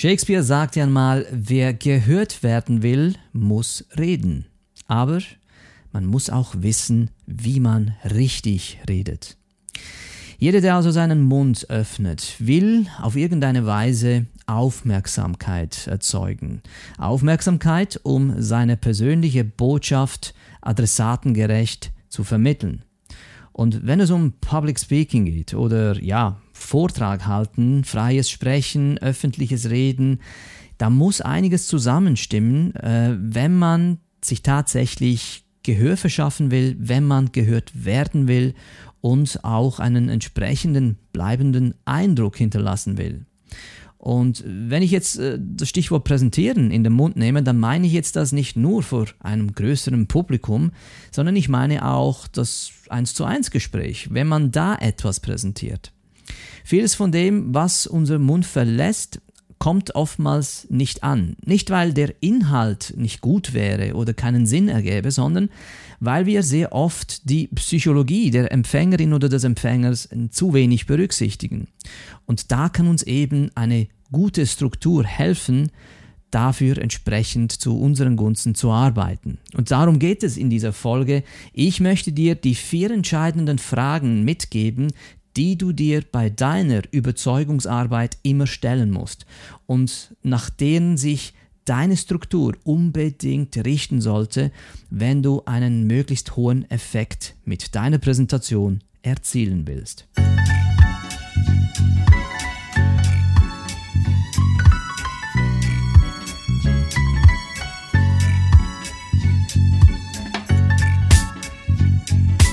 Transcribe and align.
Shakespeare 0.00 0.44
sagte 0.44 0.80
einmal, 0.80 1.26
wer 1.32 1.74
gehört 1.74 2.44
werden 2.44 2.84
will, 2.84 3.16
muss 3.32 3.84
reden. 3.98 4.46
Aber 4.86 5.18
man 5.90 6.06
muss 6.06 6.30
auch 6.30 6.54
wissen, 6.56 7.10
wie 7.26 7.58
man 7.58 7.96
richtig 8.04 8.78
redet. 8.88 9.36
Jeder, 10.38 10.60
der 10.60 10.76
also 10.76 10.92
seinen 10.92 11.22
Mund 11.22 11.68
öffnet, 11.68 12.36
will 12.38 12.86
auf 13.02 13.16
irgendeine 13.16 13.66
Weise 13.66 14.26
Aufmerksamkeit 14.46 15.88
erzeugen. 15.88 16.62
Aufmerksamkeit, 16.96 17.98
um 18.04 18.40
seine 18.40 18.76
persönliche 18.76 19.42
Botschaft 19.42 20.32
adressatengerecht 20.60 21.90
zu 22.08 22.22
vermitteln. 22.22 22.84
Und 23.50 23.84
wenn 23.84 23.98
es 23.98 24.12
um 24.12 24.34
Public 24.40 24.78
Speaking 24.78 25.24
geht 25.24 25.54
oder 25.54 26.00
ja, 26.00 26.40
Vortrag 26.58 27.26
halten, 27.26 27.84
freies 27.84 28.30
Sprechen, 28.30 28.98
öffentliches 28.98 29.70
Reden, 29.70 30.20
da 30.78 30.90
muss 30.90 31.20
einiges 31.20 31.66
zusammenstimmen, 31.66 32.74
äh, 32.76 33.16
wenn 33.18 33.56
man 33.56 33.98
sich 34.24 34.42
tatsächlich 34.42 35.44
Gehör 35.64 35.96
verschaffen 35.96 36.50
will, 36.50 36.76
wenn 36.78 37.04
man 37.04 37.32
gehört 37.32 37.84
werden 37.84 38.26
will 38.28 38.54
und 39.00 39.44
auch 39.44 39.80
einen 39.80 40.08
entsprechenden 40.08 40.96
bleibenden 41.12 41.74
Eindruck 41.84 42.36
hinterlassen 42.36 42.96
will. 42.96 43.26
Und 43.98 44.44
wenn 44.46 44.82
ich 44.82 44.92
jetzt 44.92 45.18
äh, 45.18 45.38
das 45.38 45.68
Stichwort 45.68 46.04
präsentieren 46.04 46.70
in 46.70 46.84
den 46.84 46.92
Mund 46.92 47.16
nehme, 47.16 47.42
dann 47.42 47.58
meine 47.58 47.86
ich 47.86 47.92
jetzt 47.92 48.14
das 48.14 48.30
nicht 48.30 48.56
nur 48.56 48.82
vor 48.82 49.06
einem 49.18 49.52
größeren 49.52 50.06
Publikum, 50.06 50.70
sondern 51.10 51.34
ich 51.34 51.48
meine 51.48 51.84
auch 51.84 52.28
das 52.28 52.70
1 52.88 53.14
zu 53.14 53.24
1 53.24 53.50
Gespräch, 53.50 54.08
wenn 54.12 54.28
man 54.28 54.52
da 54.52 54.76
etwas 54.76 55.18
präsentiert. 55.18 55.92
Vieles 56.64 56.94
von 56.94 57.12
dem, 57.12 57.54
was 57.54 57.86
unser 57.86 58.18
Mund 58.18 58.46
verlässt, 58.46 59.20
kommt 59.58 59.94
oftmals 59.94 60.66
nicht 60.70 61.02
an. 61.02 61.36
Nicht, 61.44 61.70
weil 61.70 61.92
der 61.92 62.14
Inhalt 62.20 62.94
nicht 62.96 63.20
gut 63.20 63.54
wäre 63.54 63.94
oder 63.94 64.14
keinen 64.14 64.46
Sinn 64.46 64.68
ergäbe, 64.68 65.10
sondern 65.10 65.50
weil 66.00 66.26
wir 66.26 66.42
sehr 66.42 66.72
oft 66.72 67.28
die 67.28 67.48
Psychologie 67.48 68.30
der 68.30 68.52
Empfängerin 68.52 69.12
oder 69.12 69.28
des 69.28 69.44
Empfängers 69.44 70.08
zu 70.30 70.54
wenig 70.54 70.86
berücksichtigen. 70.86 71.68
Und 72.24 72.52
da 72.52 72.68
kann 72.68 72.86
uns 72.86 73.02
eben 73.02 73.50
eine 73.56 73.88
gute 74.12 74.46
Struktur 74.46 75.04
helfen, 75.04 75.70
dafür 76.30 76.78
entsprechend 76.78 77.52
zu 77.52 77.78
unseren 77.78 78.16
Gunsten 78.16 78.54
zu 78.54 78.70
arbeiten. 78.70 79.38
Und 79.56 79.70
darum 79.70 79.98
geht 79.98 80.22
es 80.22 80.36
in 80.36 80.50
dieser 80.50 80.72
Folge. 80.72 81.24
Ich 81.52 81.80
möchte 81.80 82.12
dir 82.12 82.34
die 82.34 82.54
vier 82.54 82.90
entscheidenden 82.90 83.58
Fragen 83.58 84.24
mitgeben, 84.24 84.92
die 85.38 85.56
du 85.56 85.70
dir 85.70 86.02
bei 86.10 86.30
deiner 86.30 86.82
Überzeugungsarbeit 86.90 88.18
immer 88.24 88.48
stellen 88.48 88.90
musst 88.90 89.24
und 89.66 90.16
nach 90.24 90.50
denen 90.50 90.96
sich 90.96 91.32
deine 91.64 91.96
Struktur 91.96 92.56
unbedingt 92.64 93.56
richten 93.64 94.00
sollte, 94.00 94.50
wenn 94.90 95.22
du 95.22 95.42
einen 95.44 95.86
möglichst 95.86 96.34
hohen 96.34 96.68
Effekt 96.72 97.36
mit 97.44 97.76
deiner 97.76 97.98
Präsentation 97.98 98.82
erzielen 99.02 99.68
willst. 99.68 100.08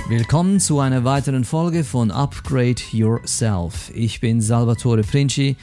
Willkommen 0.08 0.59
zu 0.59 0.80
einer 0.81 1.03
weiteren 1.03 1.44
Folge 1.45 1.84
von 1.84 2.11
Upgrade 2.11 2.80
Yourself. 2.92 3.92
Ich 3.95 4.22
bin 4.22 4.39
Salvatore 4.39 5.02
Princi, 5.02 5.56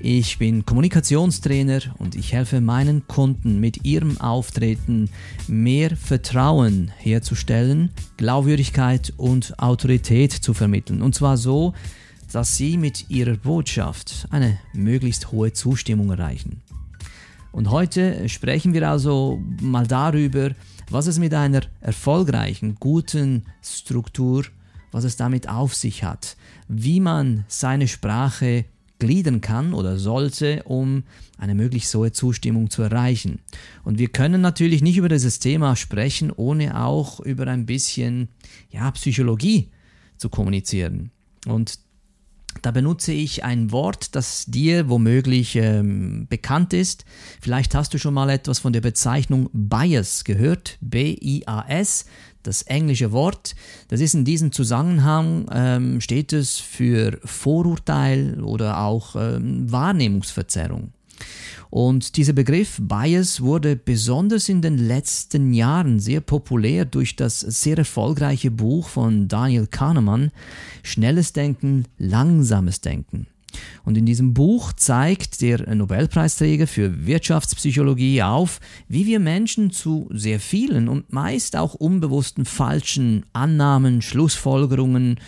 ich 0.00 0.36
bin 0.36 0.66
Kommunikationstrainer 0.66 1.80
und 1.96 2.14
ich 2.14 2.34
helfe 2.34 2.60
meinen 2.60 3.06
Kunden 3.06 3.58
mit 3.58 3.86
ihrem 3.86 4.20
Auftreten 4.20 5.08
mehr 5.48 5.96
Vertrauen 5.96 6.92
herzustellen, 6.98 7.88
Glaubwürdigkeit 8.18 9.14
und 9.16 9.58
Autorität 9.58 10.32
zu 10.32 10.52
vermitteln. 10.52 11.00
Und 11.00 11.14
zwar 11.14 11.38
so, 11.38 11.72
dass 12.30 12.54
sie 12.54 12.76
mit 12.76 13.08
ihrer 13.08 13.38
Botschaft 13.38 14.28
eine 14.30 14.58
möglichst 14.74 15.32
hohe 15.32 15.54
Zustimmung 15.54 16.10
erreichen. 16.10 16.60
Und 17.50 17.70
heute 17.70 18.28
sprechen 18.28 18.74
wir 18.74 18.90
also 18.90 19.42
mal 19.62 19.86
darüber, 19.86 20.50
was 20.90 21.06
es 21.06 21.18
mit 21.18 21.34
einer 21.34 21.62
erfolgreichen, 21.80 22.76
guten 22.78 23.44
Struktur, 23.62 24.44
was 24.92 25.04
es 25.04 25.16
damit 25.16 25.48
auf 25.48 25.74
sich 25.74 26.04
hat, 26.04 26.36
wie 26.68 27.00
man 27.00 27.44
seine 27.48 27.88
Sprache 27.88 28.64
gliedern 28.98 29.40
kann 29.40 29.74
oder 29.74 29.98
sollte, 29.98 30.62
um 30.64 31.04
eine 31.38 31.54
möglichst 31.54 31.94
hohe 31.94 32.12
Zustimmung 32.12 32.70
zu 32.70 32.82
erreichen. 32.82 33.40
Und 33.84 33.98
wir 33.98 34.08
können 34.08 34.40
natürlich 34.40 34.82
nicht 34.82 34.96
über 34.96 35.08
dieses 35.08 35.38
Thema 35.38 35.76
sprechen, 35.76 36.32
ohne 36.34 36.82
auch 36.82 37.20
über 37.20 37.46
ein 37.46 37.66
bisschen 37.66 38.28
ja, 38.70 38.90
Psychologie 38.92 39.68
zu 40.16 40.30
kommunizieren. 40.30 41.10
Und 41.46 41.78
da 42.62 42.70
benutze 42.70 43.12
ich 43.12 43.44
ein 43.44 43.72
Wort, 43.72 44.14
das 44.14 44.46
dir 44.46 44.88
womöglich 44.88 45.56
ähm, 45.56 46.26
bekannt 46.28 46.72
ist. 46.72 47.04
Vielleicht 47.40 47.74
hast 47.74 47.94
du 47.94 47.98
schon 47.98 48.14
mal 48.14 48.30
etwas 48.30 48.58
von 48.58 48.72
der 48.72 48.80
Bezeichnung 48.80 49.48
Bias 49.52 50.24
gehört. 50.24 50.78
B-I-A-S, 50.80 52.06
das 52.42 52.62
englische 52.62 53.12
Wort. 53.12 53.54
Das 53.88 54.00
ist 54.00 54.14
in 54.14 54.24
diesem 54.24 54.52
Zusammenhang, 54.52 55.46
ähm, 55.52 56.00
steht 56.00 56.32
es 56.32 56.58
für 56.58 57.18
Vorurteil 57.24 58.42
oder 58.42 58.80
auch 58.80 59.16
ähm, 59.16 59.70
Wahrnehmungsverzerrung. 59.70 60.92
Und 61.70 62.16
dieser 62.16 62.32
Begriff 62.32 62.78
Bias 62.80 63.40
wurde 63.40 63.76
besonders 63.76 64.48
in 64.48 64.62
den 64.62 64.78
letzten 64.78 65.52
Jahren 65.52 65.98
sehr 65.98 66.20
populär 66.20 66.84
durch 66.84 67.16
das 67.16 67.40
sehr 67.40 67.76
erfolgreiche 67.78 68.50
Buch 68.50 68.88
von 68.88 69.28
Daniel 69.28 69.66
Kahnemann 69.66 70.30
Schnelles 70.82 71.32
Denken, 71.32 71.84
langsames 71.98 72.80
Denken. 72.80 73.26
Und 73.84 73.96
in 73.96 74.06
diesem 74.06 74.34
Buch 74.34 74.72
zeigt 74.72 75.40
der 75.40 75.74
Nobelpreisträger 75.74 76.66
für 76.66 77.06
Wirtschaftspsychologie 77.06 78.22
auf, 78.22 78.60
wie 78.88 79.06
wir 79.06 79.20
Menschen 79.20 79.70
zu 79.70 80.08
sehr 80.12 80.40
vielen 80.40 80.88
und 80.88 81.12
meist 81.12 81.56
auch 81.56 81.74
unbewussten 81.74 82.44
falschen 82.44 83.24
Annahmen, 83.32 84.02
Schlussfolgerungen, 84.02 85.18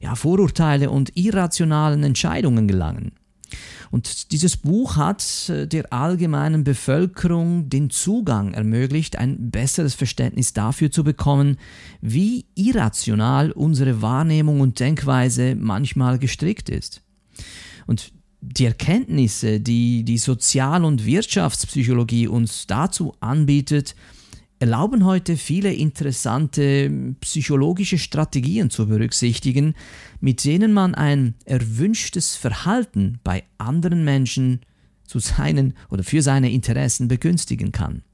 ja, 0.00 0.14
Vorurteile 0.14 0.90
und 0.90 1.16
irrationalen 1.16 2.02
Entscheidungen 2.04 2.68
gelangen. 2.68 3.12
Und 3.90 4.32
dieses 4.32 4.56
Buch 4.56 4.96
hat 4.96 5.48
äh, 5.48 5.66
der 5.66 5.92
allgemeinen 5.92 6.64
Bevölkerung 6.64 7.68
den 7.68 7.90
Zugang 7.90 8.54
ermöglicht, 8.54 9.16
ein 9.16 9.50
besseres 9.50 9.94
Verständnis 9.94 10.52
dafür 10.52 10.90
zu 10.90 11.04
bekommen, 11.04 11.58
wie 12.00 12.46
irrational 12.54 13.52
unsere 13.52 14.02
Wahrnehmung 14.02 14.60
und 14.60 14.80
Denkweise 14.80 15.54
manchmal 15.54 16.18
gestrickt 16.18 16.68
ist. 16.68 17.02
Und 17.86 18.12
die 18.40 18.66
Erkenntnisse, 18.66 19.60
die 19.60 20.04
die 20.04 20.18
Sozial- 20.18 20.84
und 20.84 21.06
Wirtschaftspsychologie 21.06 22.28
uns 22.28 22.66
dazu 22.66 23.14
anbietet, 23.20 23.94
erlauben 24.64 25.04
heute 25.04 25.36
viele 25.36 25.74
interessante 25.74 26.90
psychologische 27.20 27.98
Strategien 27.98 28.70
zu 28.70 28.88
berücksichtigen, 28.88 29.74
mit 30.20 30.42
denen 30.42 30.72
man 30.72 30.94
ein 30.94 31.34
erwünschtes 31.44 32.34
Verhalten 32.34 33.20
bei 33.22 33.44
anderen 33.58 34.04
Menschen 34.04 34.60
zu 35.04 35.18
seinen 35.18 35.74
oder 35.90 36.02
für 36.02 36.22
seine 36.22 36.50
Interessen 36.50 37.08
begünstigen 37.08 37.72
kann. 37.72 38.04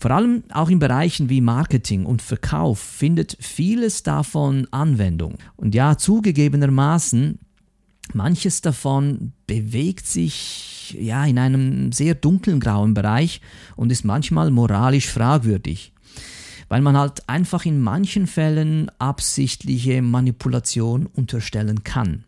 Vor 0.00 0.10
allem 0.10 0.42
auch 0.50 0.68
in 0.68 0.80
Bereichen 0.80 1.30
wie 1.30 1.40
Marketing 1.40 2.06
und 2.06 2.22
Verkauf 2.22 2.80
findet 2.80 3.36
vieles 3.38 4.02
davon 4.02 4.66
Anwendung. 4.72 5.36
Und 5.54 5.76
ja, 5.76 5.96
zugegebenermaßen 5.96 7.38
Manches 8.12 8.60
davon 8.60 9.32
bewegt 9.46 10.06
sich 10.06 10.96
ja 11.00 11.24
in 11.24 11.38
einem 11.38 11.92
sehr 11.92 12.14
dunklen 12.14 12.60
grauen 12.60 12.94
Bereich 12.94 13.40
und 13.76 13.90
ist 13.90 14.04
manchmal 14.04 14.50
moralisch 14.50 15.08
fragwürdig, 15.08 15.92
weil 16.68 16.82
man 16.82 16.96
halt 16.96 17.28
einfach 17.28 17.64
in 17.64 17.80
manchen 17.80 18.26
Fällen 18.26 18.90
absichtliche 18.98 20.02
Manipulation 20.02 21.06
unterstellen 21.06 21.82
kann. 21.82 22.24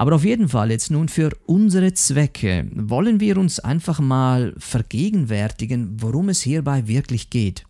Aber 0.00 0.14
auf 0.14 0.24
jeden 0.24 0.48
Fall 0.48 0.70
jetzt 0.70 0.90
nun 0.90 1.10
für 1.10 1.30
unsere 1.44 1.92
Zwecke 1.92 2.66
wollen 2.72 3.20
wir 3.20 3.36
uns 3.36 3.60
einfach 3.60 4.00
mal 4.00 4.54
vergegenwärtigen, 4.56 6.00
worum 6.00 6.30
es 6.30 6.40
hierbei 6.40 6.88
wirklich 6.88 7.28
geht. 7.28 7.66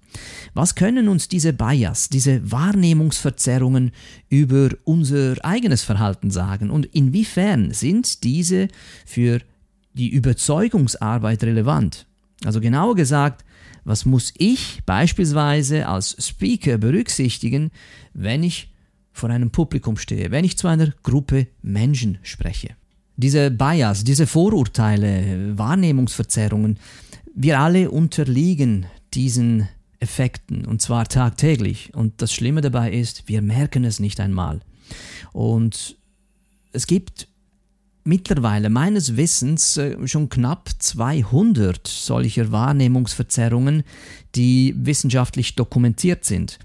Was 0.54 0.76
können 0.76 1.08
uns 1.08 1.26
diese 1.26 1.52
Bias, 1.52 2.08
diese 2.08 2.48
Wahrnehmungsverzerrungen 2.48 3.90
über 4.28 4.68
unser 4.84 5.44
eigenes 5.44 5.82
Verhalten 5.82 6.30
sagen 6.30 6.70
und 6.70 6.86
inwiefern 6.86 7.72
sind 7.72 8.22
diese 8.22 8.68
für 9.04 9.40
die 9.94 10.10
Überzeugungsarbeit 10.10 11.42
relevant? 11.42 12.06
Also 12.44 12.60
genauer 12.60 12.94
gesagt, 12.94 13.44
was 13.82 14.04
muss 14.04 14.32
ich 14.38 14.78
beispielsweise 14.86 15.88
als 15.88 16.16
Speaker 16.24 16.78
berücksichtigen, 16.78 17.72
wenn 18.14 18.44
ich 18.44 18.70
vor 19.12 19.30
einem 19.30 19.50
Publikum 19.50 19.96
stehe, 19.96 20.30
wenn 20.30 20.44
ich 20.44 20.58
zu 20.58 20.68
einer 20.68 20.92
Gruppe 21.02 21.46
Menschen 21.62 22.18
spreche? 22.22 22.70
Diese 23.16 23.50
Bias, 23.50 24.04
diese 24.04 24.26
Vorurteile, 24.26 25.58
Wahrnehmungsverzerrungen, 25.58 26.78
wir 27.34 27.60
alle 27.60 27.90
unterliegen 27.90 28.86
diesen 29.14 29.68
Effekten 30.00 30.64
und 30.64 30.80
zwar 30.80 31.06
tagtäglich. 31.06 31.94
Und 31.94 32.22
das 32.22 32.32
Schlimme 32.32 32.62
dabei 32.62 32.92
ist, 32.92 33.28
wir 33.28 33.42
merken 33.42 33.84
es 33.84 34.00
nicht 34.00 34.20
einmal. 34.20 34.60
Und 35.32 35.96
es 36.72 36.86
gibt 36.86 37.28
mittlerweile 38.10 38.70
meines 38.70 39.16
Wissens 39.16 39.76
äh, 39.76 39.96
schon 40.08 40.28
knapp 40.28 40.68
200 40.80 41.86
solcher 41.86 42.50
Wahrnehmungsverzerrungen, 42.50 43.84
die 44.34 44.74
wissenschaftlich 44.76 45.54
dokumentiert 45.54 46.24
sind. 46.24 46.58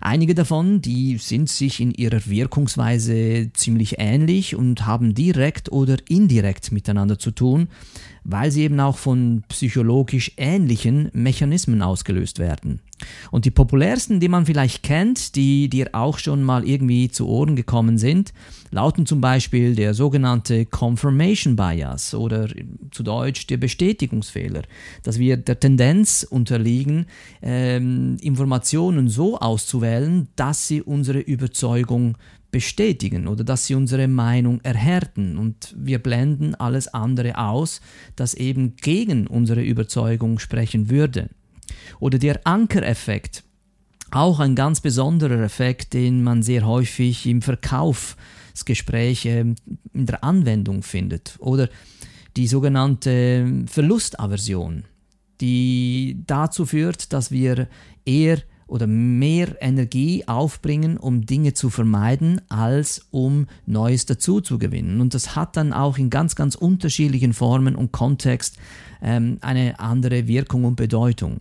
Einige 0.00 0.36
davon, 0.36 0.80
die 0.80 1.18
sind 1.18 1.48
sich 1.48 1.80
in 1.80 1.90
ihrer 1.90 2.24
Wirkungsweise 2.26 3.50
ziemlich 3.52 3.96
ähnlich 3.98 4.54
und 4.54 4.86
haben 4.86 5.12
direkt 5.12 5.72
oder 5.72 5.96
indirekt 6.08 6.70
miteinander 6.70 7.18
zu 7.18 7.32
tun, 7.32 7.66
weil 8.22 8.52
sie 8.52 8.62
eben 8.62 8.78
auch 8.78 8.96
von 8.96 9.42
psychologisch 9.48 10.30
ähnlichen 10.36 11.10
Mechanismen 11.12 11.82
ausgelöst 11.82 12.38
werden. 12.38 12.78
Und 13.30 13.44
die 13.44 13.50
populärsten, 13.50 14.20
die 14.20 14.28
man 14.28 14.46
vielleicht 14.46 14.82
kennt, 14.82 15.36
die 15.36 15.68
dir 15.68 15.90
auch 15.92 16.18
schon 16.18 16.42
mal 16.42 16.66
irgendwie 16.66 17.08
zu 17.08 17.26
Ohren 17.28 17.56
gekommen 17.56 17.98
sind, 17.98 18.32
lauten 18.70 19.06
zum 19.06 19.20
Beispiel 19.20 19.74
der 19.74 19.94
sogenannte 19.94 20.66
Confirmation 20.66 21.56
Bias 21.56 22.14
oder 22.14 22.48
zu 22.90 23.02
Deutsch 23.02 23.46
der 23.46 23.58
Bestätigungsfehler, 23.58 24.62
dass 25.02 25.18
wir 25.18 25.36
der 25.36 25.60
Tendenz 25.60 26.26
unterliegen, 26.28 27.06
ähm, 27.42 28.16
Informationen 28.20 29.08
so 29.08 29.38
auszuwählen, 29.38 30.28
dass 30.36 30.66
sie 30.66 30.82
unsere 30.82 31.20
Überzeugung 31.20 32.16
bestätigen 32.52 33.26
oder 33.26 33.42
dass 33.42 33.66
sie 33.66 33.74
unsere 33.74 34.06
Meinung 34.06 34.60
erhärten 34.62 35.38
und 35.38 35.74
wir 35.76 35.98
blenden 35.98 36.54
alles 36.54 36.86
andere 36.86 37.38
aus, 37.38 37.80
das 38.14 38.34
eben 38.34 38.76
gegen 38.76 39.26
unsere 39.26 39.62
Überzeugung 39.62 40.38
sprechen 40.38 40.90
würde. 40.90 41.30
Oder 42.00 42.18
der 42.18 42.46
Ankereffekt, 42.46 43.44
auch 44.10 44.40
ein 44.40 44.54
ganz 44.54 44.80
besonderer 44.80 45.42
Effekt, 45.42 45.94
den 45.94 46.22
man 46.22 46.42
sehr 46.42 46.66
häufig 46.66 47.26
im 47.26 47.42
Verkaufsgespräch 47.42 49.24
ähm, 49.26 49.56
in 49.92 50.06
der 50.06 50.22
Anwendung 50.22 50.82
findet. 50.82 51.36
Oder 51.38 51.68
die 52.36 52.46
sogenannte 52.46 53.64
Verlustaversion, 53.66 54.84
die 55.40 56.22
dazu 56.26 56.66
führt, 56.66 57.12
dass 57.12 57.30
wir 57.30 57.68
eher 58.04 58.38
oder 58.66 58.86
mehr 58.86 59.60
Energie 59.60 60.26
aufbringen, 60.26 60.96
um 60.96 61.26
Dinge 61.26 61.52
zu 61.52 61.68
vermeiden, 61.68 62.40
als 62.48 63.06
um 63.10 63.46
Neues 63.66 64.06
dazu 64.06 64.40
zu 64.40 64.58
gewinnen. 64.58 65.02
Und 65.02 65.12
das 65.12 65.36
hat 65.36 65.58
dann 65.58 65.74
auch 65.74 65.98
in 65.98 66.08
ganz, 66.08 66.36
ganz 66.36 66.54
unterschiedlichen 66.54 67.34
Formen 67.34 67.76
und 67.76 67.92
Kontext 67.92 68.56
ähm, 69.02 69.36
eine 69.42 69.78
andere 69.78 70.26
Wirkung 70.26 70.64
und 70.64 70.76
Bedeutung. 70.76 71.40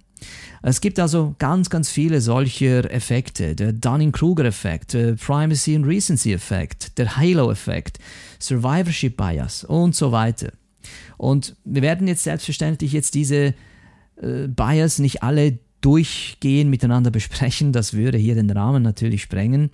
Es 0.62 0.81
gibt 0.81 1.00
also 1.00 1.35
ganz, 1.39 1.69
ganz 1.69 1.89
viele 1.89 2.21
solcher 2.21 2.91
Effekte. 2.91 3.56
Der 3.56 3.73
Dunning-Kruger-Effekt, 3.73 4.94
der 4.94 5.13
Primacy 5.13 5.75
and 5.75 5.88
Recency-Effekt, 5.88 6.97
der 6.97 7.18
Halo-Effekt, 7.18 8.00
Survivorship 8.39 9.18
Bias 9.18 9.63
und 9.63 9.95
so 9.95 10.12
weiter. 10.12 10.51
Und 11.18 11.56
wir 11.63 11.81
werden 11.81 12.07
jetzt 12.07 12.23
selbstverständlich 12.23 12.91
jetzt 12.91 13.13
diese 13.15 13.53
äh, 14.21 14.47
Bias 14.47 15.00
nicht 15.00 15.23
alle 15.23 15.59
durchgehen, 15.81 16.69
miteinander 16.69 17.12
besprechen. 17.12 17.73
Das 17.73 17.94
würde 17.94 18.18
hier 18.18 18.35
den 18.35 18.50
Rahmen 18.50 18.83
natürlich 18.83 19.23
sprengen. 19.23 19.71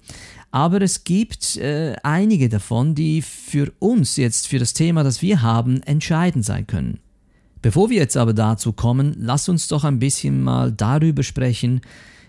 Aber 0.51 0.81
es 0.81 1.03
gibt 1.03 1.57
äh, 1.57 1.95
einige 2.03 2.49
davon, 2.49 2.95
die 2.95 3.21
für 3.21 3.71
uns 3.79 4.15
jetzt, 4.15 4.47
für 4.47 4.59
das 4.59 4.73
Thema, 4.73 5.03
das 5.03 5.21
wir 5.21 5.41
haben, 5.41 5.83
entscheidend 5.83 6.45
sein 6.45 6.65
können. 6.65 6.99
Bevor 7.67 7.89
wir 7.89 7.97
jetzt 7.97 8.15
aber 8.15 8.33
dazu 8.33 8.71
kommen, 8.71 9.13
lass 9.19 9.49
uns 9.49 9.67
doch 9.67 9.83
ein 9.83 9.99
bisschen 9.99 10.41
mal 10.41 10.71
darüber 10.71 11.21
sprechen, 11.21 11.81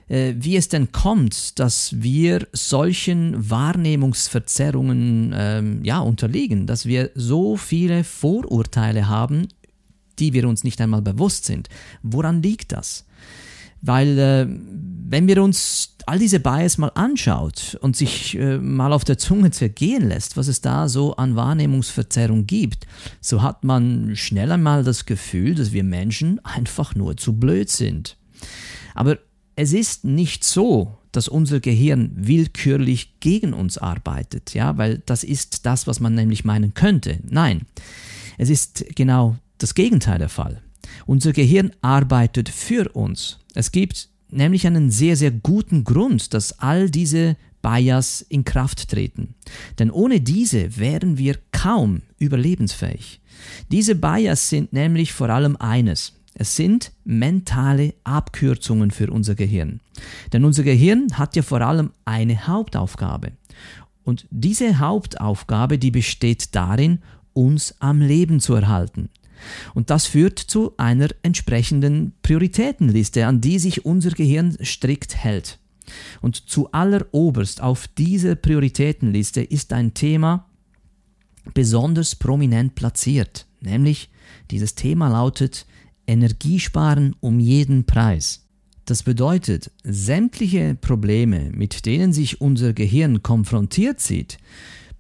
äh, 0.09 0.35
wie 0.37 0.57
es 0.57 0.69
denn 0.69 0.91
kommt, 0.91 1.61
dass 1.61 2.03
wir 2.03 2.49
solchen 2.53 3.49
Wahrnehmungsverzerrungen 3.49 5.33
ähm, 5.37 5.85
ja, 5.85 6.01
unterliegen, 6.01 6.67
dass 6.67 6.87
wir 6.87 7.13
so 7.15 7.57
viele 7.57 8.03
Vorurteile 8.03 9.07
haben, 9.07 9.47
die 10.19 10.33
wir 10.33 10.49
uns 10.49 10.65
nicht 10.65 10.81
einmal 10.81 11.03
bewusst 11.03 11.45
sind. 11.45 11.69
Woran 12.03 12.43
liegt 12.43 12.73
das? 12.73 13.07
Weil 13.81 14.19
äh, 14.19 14.49
wenn 14.49 15.29
wir 15.29 15.41
uns 15.41 15.95
all 16.09 16.19
diese 16.19 16.41
Bias 16.41 16.79
mal 16.79 16.91
anschaut 16.95 17.77
und 17.83 17.95
sich 17.95 18.37
äh, 18.39 18.59
mal 18.59 18.93
auf 18.95 19.05
der 19.05 19.19
Zunge 19.19 19.51
zergehen 19.51 20.09
lässt, 20.09 20.39
was 20.39 20.49
es 20.49 20.63
da 20.63 20.89
so 20.89 21.17
an 21.17 21.37
Wahrnehmungsverzerrung 21.37 22.47
gibt, 22.47 22.87
so 23.21 23.43
hat 23.43 23.63
man 23.63 24.17
schnell 24.17 24.51
einmal 24.51 24.85
das 24.85 25.05
Gefühl, 25.05 25.55
dass 25.55 25.73
wir 25.73 25.85
Menschen 25.85 26.43
einfach 26.45 26.95
nur 26.95 27.19
zu 27.19 27.35
blöd 27.35 27.69
sind. 27.69 28.17
Aber 28.95 29.19
es 29.55 29.75
ist 29.75 30.05
nicht 30.05 30.45
so, 30.45 30.97
dass 31.13 31.29
unser 31.29 31.61
Gehirn 31.61 32.13
willkürlich 32.15 33.21
gegen 33.21 33.53
uns 33.53 33.77
arbeitet, 33.77 34.55
ja, 34.55 34.79
weil 34.79 35.03
das 35.05 35.25
ist 35.25 35.67
das, 35.67 35.87
was 35.87 36.01
man 36.01 36.15
nämlich 36.15 36.45
meinen 36.45 36.73
könnte. 36.73 37.19
Nein, 37.29 37.63
es 38.39 38.49
ist 38.49 38.85
genau 38.95 39.37
das 39.59 39.75
Gegenteil 39.75 40.19
der 40.19 40.29
Fall. 40.31 40.63
Unser 41.05 41.33
Gehirn 41.33 41.73
arbeitet 41.83 42.49
für 42.49 42.89
uns. 42.95 43.41
Es 43.55 43.73
gibt 43.73 44.09
nämlich 44.31 44.67
einen 44.67 44.91
sehr, 44.91 45.17
sehr 45.17 45.31
guten 45.31 45.85
Grund, 45.85 46.35
dass 46.35 46.59
all 46.59 46.91
diese 46.91 47.37
Bias 47.63 48.23
in 48.29 48.45
Kraft 48.45 48.89
treten. 48.89 49.35
Denn 49.79 49.91
ohne 49.91 50.21
diese 50.21 50.77
wären 50.77 51.19
wir 51.19 51.37
kaum 51.53 52.03
überlebensfähig. 52.19 53.21
Diese 53.71 53.95
Bias 53.95 54.49
sind 54.49 54.73
nämlich 54.73 55.13
vor 55.13 55.29
allem 55.31 55.57
eines. 55.57 56.15
Es 56.35 56.55
sind 56.55 56.93
mentale 57.05 57.95
Abkürzungen 58.05 58.91
für 58.91 59.11
unser 59.11 59.35
Gehirn. 59.35 59.81
Denn 60.33 60.45
unser 60.45 60.63
Gehirn 60.63 61.09
hat 61.15 61.35
ja 61.35 61.43
vor 61.43 61.61
allem 61.61 61.91
eine 62.05 62.47
Hauptaufgabe. 62.47 63.33
Und 64.05 64.27
diese 64.31 64.79
Hauptaufgabe, 64.79 65.79
die 65.79 65.91
besteht 65.91 66.55
darin, 66.55 67.01
uns 67.33 67.75
am 67.81 68.01
Leben 68.01 68.41
zu 68.41 68.55
erhalten. 68.55 69.11
Und 69.75 69.91
das 69.91 70.07
führt 70.07 70.39
zu 70.39 70.73
einer 70.77 71.09
entsprechenden 71.23 72.13
Prioritätenliste, 72.23 73.27
an 73.27 73.41
die 73.41 73.59
sich 73.59 73.85
unser 73.85 74.11
Gehirn 74.11 74.57
strikt 74.63 75.17
hält. 75.17 75.59
Und 76.21 76.37
zu 76.49 76.71
alleroberst 76.73 77.63
auf 77.63 77.89
dieser 77.89 78.35
Prioritätenliste 78.35 79.43
ist 79.43 79.73
ein 79.73 79.95
Thema 79.95 80.47
besonders 81.55 82.15
prominent 82.15 82.75
platziert, 82.75 83.47
nämlich 83.61 84.11
dieses 84.51 84.75
Thema 84.75 85.09
lautet 85.09 85.67
Energiesparen 86.07 87.17
um 87.21 87.41
jeden 87.41 87.85
Preis. 87.85 88.47
Das 88.85 89.03
bedeutet, 89.03 89.71
sämtliche 89.85 90.75
Probleme, 90.75 91.51
mit 91.53 91.85
denen 91.85 92.15
sich 92.15 92.41
unser 92.41 92.73
Gehirn 92.73 93.23
konfrontiert 93.23 94.01
sieht, 94.01 94.39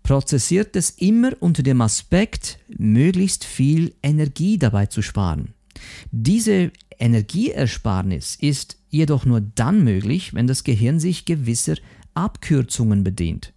prozessiert 0.02 0.76
es 0.76 0.90
immer 0.90 1.32
unter 1.40 1.62
dem 1.62 1.80
Aspekt, 1.80 2.58
möglichst 2.68 3.44
viel 3.44 3.94
Energie 4.02 4.58
dabei 4.58 4.86
zu 4.86 5.02
sparen. 5.02 5.54
Diese 6.10 6.72
Energieersparnis 6.98 8.36
ist 8.40 8.78
jedoch 8.88 9.24
nur 9.24 9.40
dann 9.40 9.84
möglich, 9.84 10.34
wenn 10.34 10.46
das 10.46 10.64
Gehirn 10.64 10.98
sich 10.98 11.24
gewisser 11.24 11.76
Abkürzungen 12.14 13.04
bedient. 13.04 13.52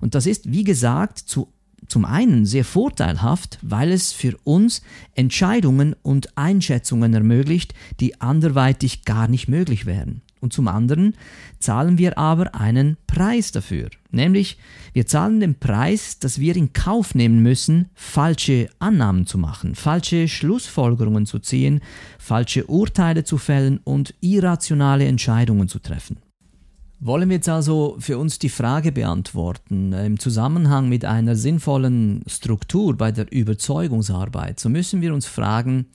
Und 0.00 0.14
das 0.14 0.26
ist, 0.26 0.52
wie 0.52 0.64
gesagt, 0.64 1.18
zu, 1.18 1.48
zum 1.88 2.04
einen 2.04 2.44
sehr 2.46 2.64
vorteilhaft, 2.64 3.58
weil 3.62 3.90
es 3.90 4.12
für 4.12 4.36
uns 4.44 4.82
Entscheidungen 5.14 5.94
und 6.02 6.36
Einschätzungen 6.36 7.14
ermöglicht, 7.14 7.74
die 8.00 8.20
anderweitig 8.20 9.04
gar 9.04 9.28
nicht 9.28 9.48
möglich 9.48 9.86
wären. 9.86 10.22
Und 10.42 10.52
zum 10.52 10.66
anderen 10.66 11.14
zahlen 11.60 11.98
wir 11.98 12.18
aber 12.18 12.56
einen 12.56 12.96
Preis 13.06 13.52
dafür. 13.52 13.90
Nämlich, 14.10 14.58
wir 14.92 15.06
zahlen 15.06 15.38
den 15.38 15.54
Preis, 15.54 16.18
dass 16.18 16.40
wir 16.40 16.56
in 16.56 16.72
Kauf 16.72 17.14
nehmen 17.14 17.42
müssen, 17.42 17.90
falsche 17.94 18.68
Annahmen 18.80 19.24
zu 19.24 19.38
machen, 19.38 19.76
falsche 19.76 20.26
Schlussfolgerungen 20.26 21.26
zu 21.26 21.38
ziehen, 21.38 21.80
falsche 22.18 22.66
Urteile 22.66 23.22
zu 23.22 23.38
fällen 23.38 23.78
und 23.84 24.14
irrationale 24.20 25.06
Entscheidungen 25.06 25.68
zu 25.68 25.78
treffen. 25.78 26.16
Wollen 27.04 27.30
wir 27.30 27.36
jetzt 27.38 27.48
also 27.48 27.96
für 27.98 28.16
uns 28.16 28.38
die 28.38 28.48
Frage 28.48 28.92
beantworten, 28.92 29.92
äh, 29.92 30.06
im 30.06 30.20
Zusammenhang 30.20 30.88
mit 30.88 31.04
einer 31.04 31.34
sinnvollen 31.34 32.22
Struktur 32.28 32.96
bei 32.96 33.10
der 33.10 33.26
Überzeugungsarbeit, 33.32 34.60
so 34.60 34.68
müssen 34.68 35.00
wir 35.00 35.12
uns 35.12 35.26
fragen, 35.26 35.86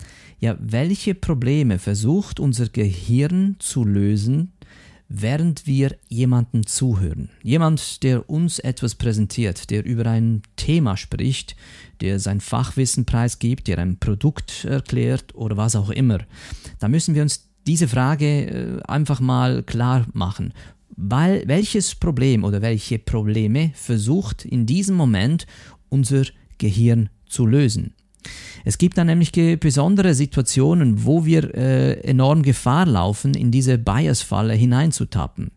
ja, 0.42 0.58
welche 0.60 1.16
Probleme 1.16 1.80
versucht 1.80 2.42
unser 2.42 2.68
Gehirn 2.68 3.56
zu 3.60 3.86
lösen, 3.86 4.52
während 5.08 5.66
wir 5.66 5.96
jemanden 6.10 6.66
zuhören. 6.66 7.30
Jemand, 7.42 8.04
der 8.04 8.30
uns 8.30 8.60
etwas 8.60 8.96
präsentiert, 8.96 9.70
der 9.70 9.86
über 9.86 10.08
ein 10.08 10.42
Thema 10.58 10.98
spricht, 10.98 11.56
der 12.02 12.20
sein 12.20 12.42
Fachwissen 12.42 13.06
preisgibt, 13.06 13.70
der 13.70 13.78
ein 13.78 13.98
Produkt 13.98 14.66
erklärt 14.66 15.34
oder 15.36 15.56
was 15.56 15.78
auch 15.78 15.90
immer. 15.90 16.20
Da 16.80 16.90
müssen 16.90 17.16
wir 17.16 17.22
uns 17.22 17.48
diese 17.66 17.88
Frage 17.88 18.26
äh, 18.26 18.82
einfach 18.84 19.22
mal 19.22 19.64
klar 19.64 20.06
machen. 20.12 20.54
Weil, 20.96 21.44
welches 21.48 21.96
Problem 21.96 22.44
oder 22.44 22.62
welche 22.62 23.00
Probleme 23.00 23.72
versucht 23.76 24.46
in 24.46 24.66
diesem 24.66 24.96
Moment 24.96 25.46
unser 25.90 26.24
Gehirn 26.58 27.10
zu 27.28 27.46
lösen. 27.46 27.94
Es 28.66 28.78
gibt 28.78 28.98
dann 28.98 29.08
nämlich 29.08 29.32
besondere 29.60 30.14
Situationen, 30.14 31.06
wo 31.06 31.26
wir 31.26 31.56
äh, 31.56 32.02
enorm 32.02 32.42
Gefahr 32.42 32.86
laufen, 32.86 33.34
in 33.34 33.52
diese 33.52 33.78
Bias-Falle 33.78 34.54
hineinzutappen. 34.54 35.52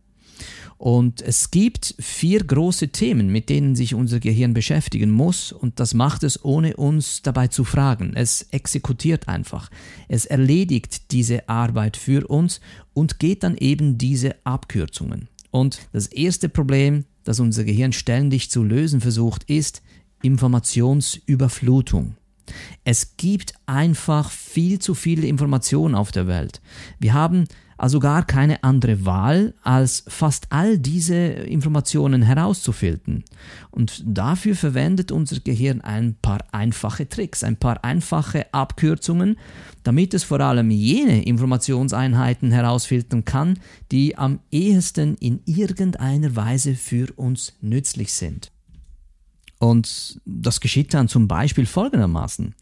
Und 0.81 1.21
es 1.21 1.51
gibt 1.51 1.95
vier 1.99 2.43
große 2.43 2.89
Themen, 2.89 3.29
mit 3.29 3.51
denen 3.51 3.77
sich 3.77 3.95
unser 3.95 4.19
Gehirn 4.19 4.55
beschäftigen 4.55 5.11
muss 5.11 5.53
und 5.53 5.79
das 5.79 5.93
macht 5.93 6.23
es, 6.23 6.43
ohne 6.43 6.75
uns 6.75 7.21
dabei 7.21 7.49
zu 7.49 7.65
fragen. 7.65 8.13
Es 8.15 8.47
exekutiert 8.51 9.29
einfach. 9.29 9.69
Es 10.09 10.25
erledigt 10.25 11.13
diese 11.13 11.51
Arbeit 11.51 11.99
für 11.99 12.27
uns 12.29 12.63
und 12.95 13.19
geht 13.19 13.43
dann 13.43 13.59
eben 13.59 13.99
diese 13.99 14.37
Abkürzungen. 14.45 15.29
Und 15.51 15.81
das 15.93 16.07
erste 16.07 16.49
Problem, 16.49 17.05
das 17.25 17.41
unser 17.41 17.65
Gehirn 17.65 17.93
ständig 17.93 18.51
zu 18.51 18.65
lösen 18.65 19.03
versucht, 19.03 19.45
ist 19.51 19.83
Informationsüberflutung. 20.23 22.17
Es 22.85 23.19
gibt 23.19 23.53
einfach 23.67 24.31
viel 24.31 24.79
zu 24.79 24.95
viele 24.95 25.27
Informationen 25.27 25.95
auf 25.95 26.11
der 26.11 26.27
Welt. 26.27 26.63
Wir 26.99 27.13
haben 27.13 27.45
also 27.81 27.99
gar 27.99 28.27
keine 28.27 28.63
andere 28.63 29.07
Wahl, 29.07 29.55
als 29.63 30.05
fast 30.07 30.49
all 30.51 30.77
diese 30.79 31.15
Informationen 31.17 32.21
herauszufiltern. 32.21 33.25
Und 33.71 34.03
dafür 34.05 34.55
verwendet 34.55 35.11
unser 35.11 35.41
Gehirn 35.41 35.81
ein 35.81 36.15
paar 36.21 36.41
einfache 36.53 37.09
Tricks, 37.09 37.43
ein 37.43 37.57
paar 37.57 37.83
einfache 37.83 38.53
Abkürzungen, 38.53 39.39
damit 39.83 40.13
es 40.13 40.25
vor 40.25 40.41
allem 40.41 40.71
jene 40.71 41.25
Informationseinheiten 41.25 42.53
herausfiltern 42.53 43.25
kann, 43.25 43.59
die 43.91 44.19
am 44.19 44.41
ehesten 44.51 45.15
in 45.15 45.41
irgendeiner 45.47 46.37
Weise 46.37 46.75
für 46.75 47.07
uns 47.17 47.55
nützlich 47.63 48.13
sind. 48.13 48.53
Und 49.59 50.21
das 50.27 50.61
geschieht 50.61 50.93
dann 50.93 51.09
zum 51.09 51.29
Beispiel 51.29 51.65
folgendermaßen. 51.65 52.55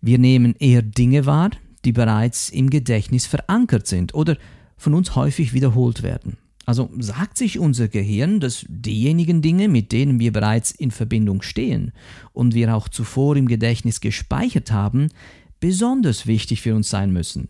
Wir 0.00 0.18
nehmen 0.18 0.54
eher 0.60 0.82
Dinge 0.82 1.26
wahr, 1.26 1.50
die 1.84 1.92
bereits 1.92 2.48
im 2.48 2.70
Gedächtnis 2.70 3.26
verankert 3.26 3.86
sind 3.86 4.14
oder 4.14 4.36
von 4.76 4.94
uns 4.94 5.14
häufig 5.14 5.52
wiederholt 5.52 6.02
werden. 6.02 6.36
Also 6.64 6.90
sagt 6.98 7.38
sich 7.38 7.58
unser 7.58 7.88
Gehirn, 7.88 8.38
dass 8.38 8.64
diejenigen 8.68 9.42
Dinge, 9.42 9.68
mit 9.68 9.90
denen 9.90 10.20
wir 10.20 10.32
bereits 10.32 10.70
in 10.70 10.92
Verbindung 10.92 11.42
stehen 11.42 11.92
und 12.32 12.54
wir 12.54 12.74
auch 12.74 12.88
zuvor 12.88 13.36
im 13.36 13.48
Gedächtnis 13.48 14.00
gespeichert 14.00 14.70
haben, 14.70 15.08
besonders 15.58 16.26
wichtig 16.26 16.60
für 16.60 16.74
uns 16.74 16.88
sein 16.88 17.12
müssen. 17.12 17.48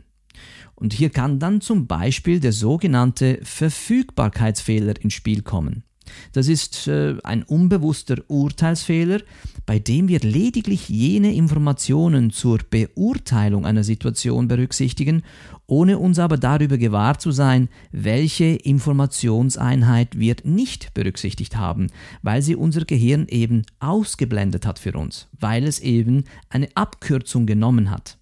Und 0.74 0.94
hier 0.94 1.10
kann 1.10 1.38
dann 1.38 1.60
zum 1.60 1.86
Beispiel 1.86 2.40
der 2.40 2.52
sogenannte 2.52 3.38
Verfügbarkeitsfehler 3.42 5.00
ins 5.00 5.14
Spiel 5.14 5.42
kommen. 5.42 5.84
Das 6.32 6.48
ist 6.48 6.88
äh, 6.88 7.16
ein 7.24 7.42
unbewusster 7.42 8.18
Urteilsfehler, 8.28 9.20
bei 9.66 9.78
dem 9.78 10.08
wir 10.08 10.20
lediglich 10.20 10.88
jene 10.88 11.34
Informationen 11.34 12.30
zur 12.30 12.58
Beurteilung 12.68 13.64
einer 13.66 13.84
Situation 13.84 14.48
berücksichtigen, 14.48 15.22
ohne 15.66 15.98
uns 15.98 16.18
aber 16.18 16.36
darüber 16.36 16.76
gewahr 16.76 17.18
zu 17.18 17.30
sein, 17.30 17.68
welche 17.92 18.44
Informationseinheit 18.44 20.18
wir 20.18 20.36
nicht 20.44 20.92
berücksichtigt 20.94 21.56
haben, 21.56 21.88
weil 22.22 22.42
sie 22.42 22.56
unser 22.56 22.84
Gehirn 22.84 23.26
eben 23.28 23.62
ausgeblendet 23.80 24.66
hat 24.66 24.78
für 24.78 24.92
uns, 24.92 25.28
weil 25.38 25.64
es 25.64 25.80
eben 25.80 26.24
eine 26.50 26.68
Abkürzung 26.74 27.46
genommen 27.46 27.90
hat. 27.90 28.18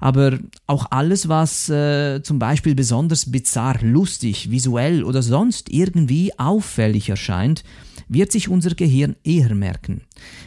Aber 0.00 0.38
auch 0.66 0.86
alles, 0.90 1.28
was 1.28 1.68
äh, 1.68 2.22
zum 2.22 2.38
Beispiel 2.38 2.74
besonders 2.74 3.30
bizarr, 3.30 3.78
lustig, 3.82 4.50
visuell 4.50 5.04
oder 5.04 5.22
sonst 5.22 5.70
irgendwie 5.70 6.38
auffällig 6.38 7.08
erscheint, 7.08 7.64
wird 8.08 8.30
sich 8.30 8.48
unser 8.48 8.74
Gehirn 8.74 9.16
eher 9.24 9.54
merken. 9.54 10.02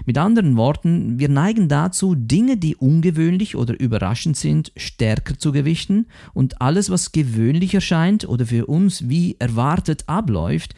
Mit 0.05 0.17
anderen 0.17 0.55
Worten, 0.55 1.19
wir 1.19 1.29
neigen 1.29 1.67
dazu, 1.67 2.15
Dinge, 2.15 2.57
die 2.57 2.75
ungewöhnlich 2.75 3.55
oder 3.55 3.77
überraschend 3.79 4.37
sind, 4.37 4.71
stärker 4.77 5.37
zu 5.37 5.51
gewichten 5.51 6.07
und 6.33 6.61
alles, 6.61 6.89
was 6.89 7.11
gewöhnlich 7.11 7.73
erscheint 7.73 8.27
oder 8.27 8.45
für 8.45 8.67
uns 8.67 9.09
wie 9.09 9.35
erwartet 9.39 10.03
abläuft, 10.07 10.73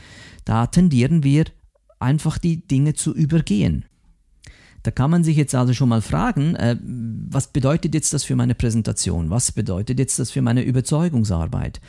da 0.46 0.68
tendieren 0.68 1.24
wir 1.24 1.46
einfach 2.00 2.38
die 2.38 2.68
Dinge 2.68 2.94
zu 2.94 3.14
übergehen. 3.14 3.86
Da 4.84 4.92
kann 4.92 5.12
man 5.12 5.24
sich 5.24 5.38
jetzt 5.38 5.54
also 5.54 5.74
schon 5.74 5.90
mal 5.90 6.02
fragen, 6.02 6.56
äh, 6.56 6.76
was 6.82 7.48
bedeutet 7.48 7.94
jetzt 7.94 8.14
das 8.14 8.24
für 8.24 8.36
meine 8.36 8.56
Präsentation? 8.56 9.30
Was 9.30 9.52
bedeutet 9.52 10.00
jetzt 10.00 10.18
das 10.18 10.32
für 10.32 10.42
meine 10.42 10.64
Überzeugungsarbeit? 10.64 11.80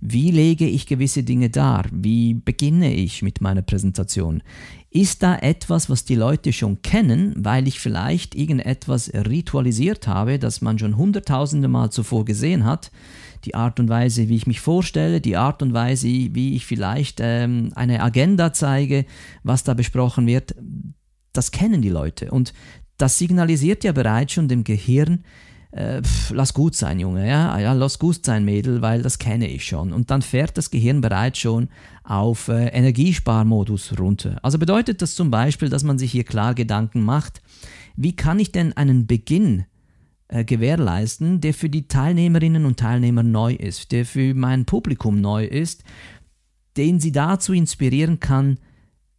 Wie 0.00 0.30
lege 0.30 0.66
ich 0.66 0.86
gewisse 0.86 1.22
Dinge 1.22 1.50
dar? 1.50 1.84
Wie 1.92 2.34
beginne 2.34 2.94
ich 2.94 3.22
mit 3.22 3.40
meiner 3.40 3.62
Präsentation? 3.62 4.42
Ist 4.90 5.22
da 5.22 5.36
etwas, 5.36 5.90
was 5.90 6.06
die 6.06 6.14
Leute 6.14 6.54
schon 6.54 6.80
kennen, 6.80 7.34
weil 7.36 7.68
ich 7.68 7.78
vielleicht 7.78 8.34
irgendetwas 8.34 9.12
ritualisiert 9.12 10.08
habe, 10.08 10.38
das 10.38 10.62
man 10.62 10.78
schon 10.78 10.96
hunderttausende 10.96 11.68
Mal 11.68 11.90
zuvor 11.90 12.24
gesehen 12.24 12.64
hat? 12.64 12.90
Die 13.44 13.54
Art 13.54 13.78
und 13.78 13.90
Weise, 13.90 14.28
wie 14.28 14.36
ich 14.36 14.46
mich 14.46 14.60
vorstelle, 14.60 15.20
die 15.20 15.36
Art 15.36 15.62
und 15.62 15.74
Weise, 15.74 16.08
wie 16.08 16.56
ich 16.56 16.64
vielleicht 16.64 17.18
ähm, 17.22 17.70
eine 17.74 18.02
Agenda 18.02 18.52
zeige, 18.54 19.04
was 19.42 19.62
da 19.62 19.74
besprochen 19.74 20.26
wird, 20.26 20.54
das 21.38 21.52
kennen 21.52 21.80
die 21.80 21.88
Leute. 21.88 22.30
Und 22.32 22.52
das 22.98 23.16
signalisiert 23.16 23.84
ja 23.84 23.92
bereits 23.92 24.32
schon 24.32 24.48
dem 24.48 24.64
Gehirn, 24.64 25.24
äh, 25.70 26.02
pf, 26.02 26.30
lass 26.30 26.52
gut 26.52 26.74
sein, 26.74 26.98
Junge, 26.98 27.28
ja, 27.28 27.58
ja, 27.60 27.72
lass 27.74 28.00
gut 28.00 28.24
sein, 28.24 28.44
Mädel, 28.44 28.82
weil 28.82 29.02
das 29.02 29.18
kenne 29.18 29.48
ich 29.48 29.64
schon. 29.64 29.92
Und 29.92 30.10
dann 30.10 30.22
fährt 30.22 30.58
das 30.58 30.70
Gehirn 30.70 31.00
bereits 31.00 31.38
schon 31.38 31.68
auf 32.02 32.48
äh, 32.48 32.66
Energiesparmodus 32.68 33.98
runter. 33.98 34.38
Also 34.42 34.58
bedeutet 34.58 35.00
das 35.00 35.14
zum 35.14 35.30
Beispiel, 35.30 35.68
dass 35.68 35.84
man 35.84 35.98
sich 35.98 36.10
hier 36.10 36.24
klar 36.24 36.54
Gedanken 36.54 37.02
macht, 37.02 37.40
wie 37.96 38.16
kann 38.16 38.40
ich 38.40 38.50
denn 38.50 38.76
einen 38.76 39.06
Beginn 39.06 39.66
äh, 40.26 40.44
gewährleisten, 40.44 41.40
der 41.40 41.54
für 41.54 41.68
die 41.68 41.86
Teilnehmerinnen 41.86 42.64
und 42.64 42.80
Teilnehmer 42.80 43.22
neu 43.22 43.54
ist, 43.54 43.92
der 43.92 44.04
für 44.04 44.34
mein 44.34 44.64
Publikum 44.64 45.20
neu 45.20 45.44
ist, 45.44 45.84
den 46.76 46.98
sie 46.98 47.12
dazu 47.12 47.52
inspirieren 47.52 48.18
kann, 48.18 48.58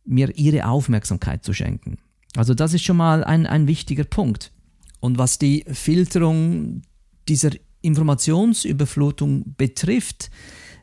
mir 0.04 0.36
ihre 0.36 0.68
Aufmerksamkeit 0.68 1.46
zu 1.46 1.54
schenken. 1.54 1.98
Also 2.36 2.54
das 2.54 2.74
ist 2.74 2.84
schon 2.84 2.98
mal 2.98 3.24
ein, 3.24 3.46
ein 3.46 3.68
wichtiger 3.68 4.04
Punkt. 4.04 4.52
Und 5.00 5.18
was 5.18 5.40
die 5.40 5.66
Filterung 5.72 6.82
dieser 7.28 7.52
Informationsüberflutung 7.82 9.56
betrifft, 9.58 10.30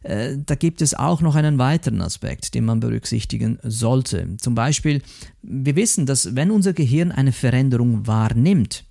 äh, 0.03 0.37
da 0.45 0.55
gibt 0.55 0.83
es 0.83 0.95
auch 0.95 1.21
noch 1.21 1.35
einen 1.35 1.59
weiteren 1.59 2.01
Aspekt, 2.01 2.55
den 2.55 2.65
man 2.65 2.81
berücksichtigen 2.81 3.59
sollte. 3.63 4.37
Zum 4.39 4.55
Beispiel, 4.55 5.03
wir 5.43 5.77
wissen, 5.77 6.07
dass 6.07 6.35
wenn 6.35 6.51
unser 6.51 6.73
Gehirn 6.73 7.13
eine 7.13 7.33
Veränderung 7.33 8.07
wahrnimmt, 8.07 8.85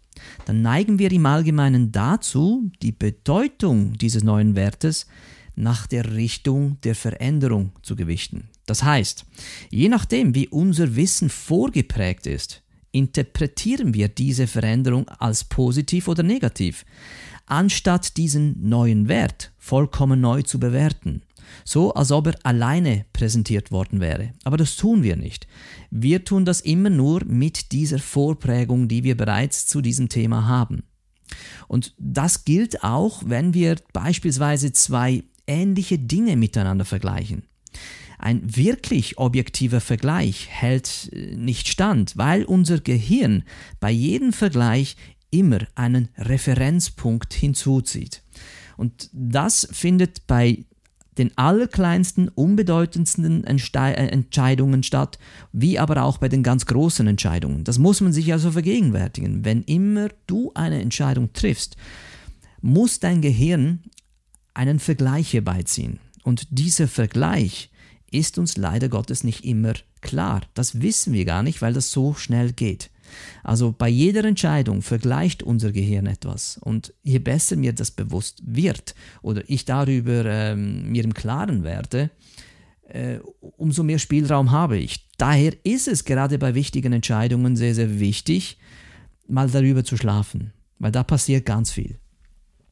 dann 0.46 0.62
neigen 0.62 1.00
wir 1.00 1.12
im 1.12 1.26
Allgemeinen 1.26 1.92
dazu, 1.92 2.70
die 2.82 2.92
Bedeutung 2.92 3.94
dieses 3.94 4.24
neuen 4.24 4.56
Wertes 4.56 5.08
nach 5.56 5.88
der 5.88 6.14
Richtung 6.14 6.78
der 6.84 6.96
Veränderung 6.96 7.72
zu 7.82 7.96
gewichten. 7.96 8.50
Das 8.66 8.84
heißt, 8.84 9.26
je 9.70 9.90
nachdem, 9.90 10.34
wie 10.36 10.48
unser 10.48 10.96
Wissen 10.96 11.30
vorgeprägt 11.30 12.26
ist, 12.26 12.64
interpretieren 12.92 13.94
wir 13.94 14.08
diese 14.08 14.48
Veränderung 14.48 15.08
als 15.10 15.44
positiv 15.44 16.08
oder 16.08 16.24
negativ, 16.24 16.86
anstatt 17.46 18.18
diesen 18.18 18.70
neuen 18.70 19.08
Wert 19.08 19.52
vollkommen 19.58 20.22
neu 20.22 20.42
zu 20.42 20.60
bewerten. 20.60 21.22
So 21.64 21.94
als 21.94 22.12
ob 22.12 22.28
er 22.28 22.36
alleine 22.44 23.06
präsentiert 23.14 23.72
worden 23.72 24.00
wäre. 24.00 24.34
Aber 24.44 24.58
das 24.58 24.76
tun 24.76 25.04
wir 25.04 25.16
nicht. 25.16 25.48
Wir 25.92 26.26
tun 26.26 26.44
das 26.44 26.62
immer 26.62 26.90
nur 26.90 27.24
mit 27.26 27.72
dieser 27.72 28.00
Vorprägung, 28.00 28.88
die 28.88 29.04
wir 29.04 29.16
bereits 29.16 29.68
zu 29.68 29.82
diesem 29.82 30.10
Thema 30.10 30.48
haben. 30.48 30.84
Und 31.68 31.94
das 31.98 32.46
gilt 32.46 32.84
auch, 32.84 33.24
wenn 33.26 33.54
wir 33.54 33.78
beispielsweise 33.94 34.72
zwei 34.74 35.24
ähnliche 35.48 36.00
Dinge 36.00 36.36
miteinander 36.36 36.86
vergleichen. 36.86 37.44
Ein 38.26 38.56
wirklich 38.56 39.20
objektiver 39.20 39.80
Vergleich 39.80 40.48
hält 40.50 41.12
äh, 41.14 41.36
nicht 41.36 41.68
stand, 41.68 42.18
weil 42.18 42.44
unser 42.44 42.80
Gehirn 42.80 43.44
bei 43.80 43.92
jedem 43.92 44.34
Vergleich 44.34 44.96
immer 45.30 45.60
einen 45.76 46.10
Referenzpunkt 46.18 47.36
hinzuzieht. 47.36 48.24
Und 48.78 49.12
das 49.14 49.68
findet 49.72 50.26
bei 50.26 50.66
den 51.20 51.38
allerkleinsten, 51.38 52.30
unbedeutendsten 52.30 53.44
äh, 53.44 54.08
Entscheidungen 54.08 54.82
statt, 54.82 55.20
wie 55.52 55.78
aber 55.78 56.02
auch 56.02 56.18
bei 56.18 56.28
den 56.28 56.42
ganz 56.42 56.66
großen 56.66 57.06
Entscheidungen. 57.06 57.64
Das 57.64 57.78
muss 57.78 58.02
man 58.02 58.12
sich 58.12 58.34
also 58.34 58.50
vergegenwärtigen. 58.50 59.46
Wenn 59.46 59.62
immer 59.62 60.10
du 60.26 60.52
eine 60.56 60.82
Entscheidung 60.82 61.32
triffst, 61.34 61.78
muss 62.60 63.00
dein 63.00 63.22
Gehirn 63.22 63.84
einen 64.56 64.80
Vergleich 64.80 65.32
herbeiziehen. 65.32 66.00
Und 66.24 66.48
dieser 66.50 66.88
Vergleich 66.88 67.70
ist 68.12 68.38
uns 68.38 68.58
leider 68.58 68.90
Gottes 68.90 69.24
nicht 69.24 69.46
immer 69.46 69.74
klar. 70.02 70.42
Das 70.54 70.82
wissen 70.82 71.14
wir 71.14 71.26
gar 71.26 71.44
nicht, 71.44 71.62
weil 71.62 71.74
das 71.74 71.92
so 71.92 72.14
schnell 72.14 72.52
geht. 72.54 72.90
Also 73.44 73.74
bei 73.78 73.88
jeder 73.88 74.24
Entscheidung 74.24 74.82
vergleicht 74.82 75.44
unser 75.44 75.72
Gehirn 75.72 76.08
etwas. 76.08 76.58
Und 76.62 76.94
je 77.04 77.20
besser 77.20 77.56
mir 77.56 77.74
das 77.74 77.92
bewusst 77.92 78.42
wird 78.46 78.96
oder 79.22 79.44
ich 79.48 79.66
darüber 79.66 80.26
ähm, 80.26 80.92
mir 80.92 81.04
im 81.04 81.14
Klaren 81.14 81.64
werde, 81.64 82.10
äh, 82.88 83.20
umso 83.58 83.84
mehr 83.84 84.00
Spielraum 84.00 84.52
habe 84.52 84.78
ich. 84.78 85.08
Daher 85.18 85.54
ist 85.64 85.88
es 85.88 86.06
gerade 86.06 86.38
bei 86.38 86.56
wichtigen 86.56 86.94
Entscheidungen 86.94 87.56
sehr, 87.56 87.76
sehr 87.76 88.00
wichtig, 88.00 88.58
mal 89.28 89.50
darüber 89.50 89.84
zu 89.84 89.98
schlafen, 89.98 90.54
weil 90.80 90.92
da 90.92 91.04
passiert 91.04 91.46
ganz 91.46 91.72
viel. 91.72 91.98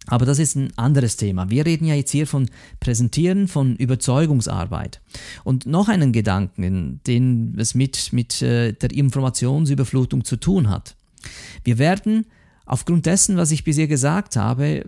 Aber 0.07 0.25
das 0.25 0.39
ist 0.39 0.55
ein 0.55 0.71
anderes 0.75 1.15
Thema. 1.15 1.49
Wir 1.49 1.65
reden 1.65 1.85
ja 1.85 1.95
jetzt 1.95 2.11
hier 2.11 2.27
von 2.27 2.49
Präsentieren, 2.79 3.47
von 3.47 3.75
Überzeugungsarbeit. 3.77 5.01
Und 5.43 5.65
noch 5.65 5.87
einen 5.87 6.11
Gedanken, 6.11 6.99
den 7.07 7.55
es 7.57 7.73
mit, 7.73 8.11
mit 8.11 8.41
äh, 8.41 8.73
der 8.73 8.91
Informationsüberflutung 8.91 10.25
zu 10.25 10.35
tun 10.35 10.69
hat. 10.69 10.95
Wir 11.63 11.77
werden 11.77 12.25
aufgrund 12.65 13.05
dessen, 13.05 13.37
was 13.37 13.51
ich 13.51 13.63
bisher 13.63 13.87
gesagt 13.87 14.35
habe, 14.35 14.83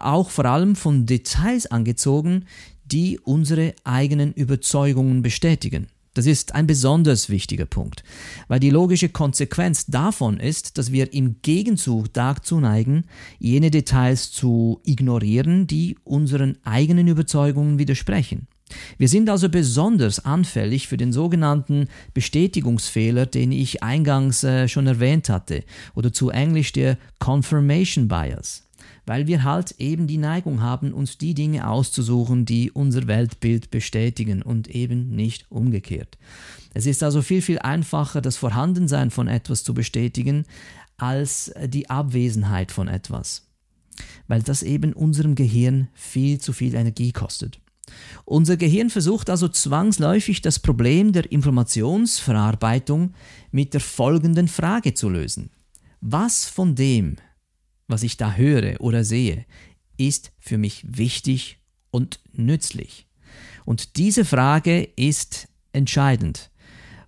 auch 0.00 0.30
vor 0.30 0.46
allem 0.46 0.76
von 0.76 1.06
Details 1.06 1.66
angezogen, 1.66 2.44
die 2.84 3.18
unsere 3.18 3.74
eigenen 3.84 4.32
Überzeugungen 4.32 5.22
bestätigen. 5.22 5.88
Das 6.16 6.24
ist 6.24 6.54
ein 6.54 6.66
besonders 6.66 7.28
wichtiger 7.28 7.66
Punkt, 7.66 8.02
weil 8.48 8.58
die 8.58 8.70
logische 8.70 9.10
Konsequenz 9.10 9.84
davon 9.84 10.40
ist, 10.40 10.78
dass 10.78 10.90
wir 10.90 11.12
im 11.12 11.42
Gegenzug 11.42 12.10
dazu 12.14 12.58
neigen, 12.58 13.04
jene 13.38 13.70
Details 13.70 14.32
zu 14.32 14.80
ignorieren, 14.86 15.66
die 15.66 15.98
unseren 16.04 16.56
eigenen 16.64 17.06
Überzeugungen 17.06 17.78
widersprechen. 17.78 18.48
Wir 18.96 19.08
sind 19.08 19.28
also 19.28 19.50
besonders 19.50 20.24
anfällig 20.24 20.88
für 20.88 20.96
den 20.96 21.12
sogenannten 21.12 21.86
Bestätigungsfehler, 22.14 23.26
den 23.26 23.52
ich 23.52 23.82
eingangs 23.82 24.42
äh, 24.42 24.68
schon 24.68 24.86
erwähnt 24.86 25.28
hatte, 25.28 25.64
oder 25.94 26.14
zu 26.14 26.30
Englisch 26.30 26.72
der 26.72 26.96
Confirmation 27.18 28.08
Bias 28.08 28.65
weil 29.06 29.28
wir 29.28 29.44
halt 29.44 29.76
eben 29.78 30.06
die 30.06 30.18
Neigung 30.18 30.60
haben, 30.60 30.92
uns 30.92 31.16
die 31.16 31.32
Dinge 31.34 31.68
auszusuchen, 31.68 32.44
die 32.44 32.72
unser 32.72 33.06
Weltbild 33.06 33.70
bestätigen 33.70 34.42
und 34.42 34.68
eben 34.68 35.14
nicht 35.14 35.50
umgekehrt. 35.50 36.18
Es 36.74 36.86
ist 36.86 37.02
also 37.02 37.22
viel, 37.22 37.40
viel 37.40 37.60
einfacher, 37.60 38.20
das 38.20 38.36
Vorhandensein 38.36 39.10
von 39.10 39.28
etwas 39.28 39.64
zu 39.64 39.72
bestätigen, 39.72 40.44
als 40.98 41.52
die 41.66 41.88
Abwesenheit 41.88 42.72
von 42.72 42.88
etwas, 42.88 43.46
weil 44.28 44.42
das 44.42 44.62
eben 44.62 44.92
unserem 44.92 45.34
Gehirn 45.34 45.88
viel 45.94 46.40
zu 46.40 46.52
viel 46.52 46.74
Energie 46.74 47.12
kostet. 47.12 47.60
Unser 48.24 48.56
Gehirn 48.56 48.90
versucht 48.90 49.30
also 49.30 49.48
zwangsläufig 49.48 50.42
das 50.42 50.58
Problem 50.58 51.12
der 51.12 51.30
Informationsverarbeitung 51.30 53.14
mit 53.52 53.74
der 53.74 53.80
folgenden 53.80 54.48
Frage 54.48 54.94
zu 54.94 55.08
lösen. 55.08 55.50
Was 56.00 56.46
von 56.46 56.74
dem, 56.74 57.16
was 57.88 58.02
ich 58.02 58.16
da 58.16 58.34
höre 58.34 58.80
oder 58.80 59.04
sehe, 59.04 59.44
ist 59.96 60.32
für 60.38 60.58
mich 60.58 60.84
wichtig 60.86 61.58
und 61.90 62.20
nützlich? 62.32 63.06
Und 63.64 63.96
diese 63.96 64.24
Frage 64.24 64.82
ist 64.96 65.48
entscheidend, 65.72 66.50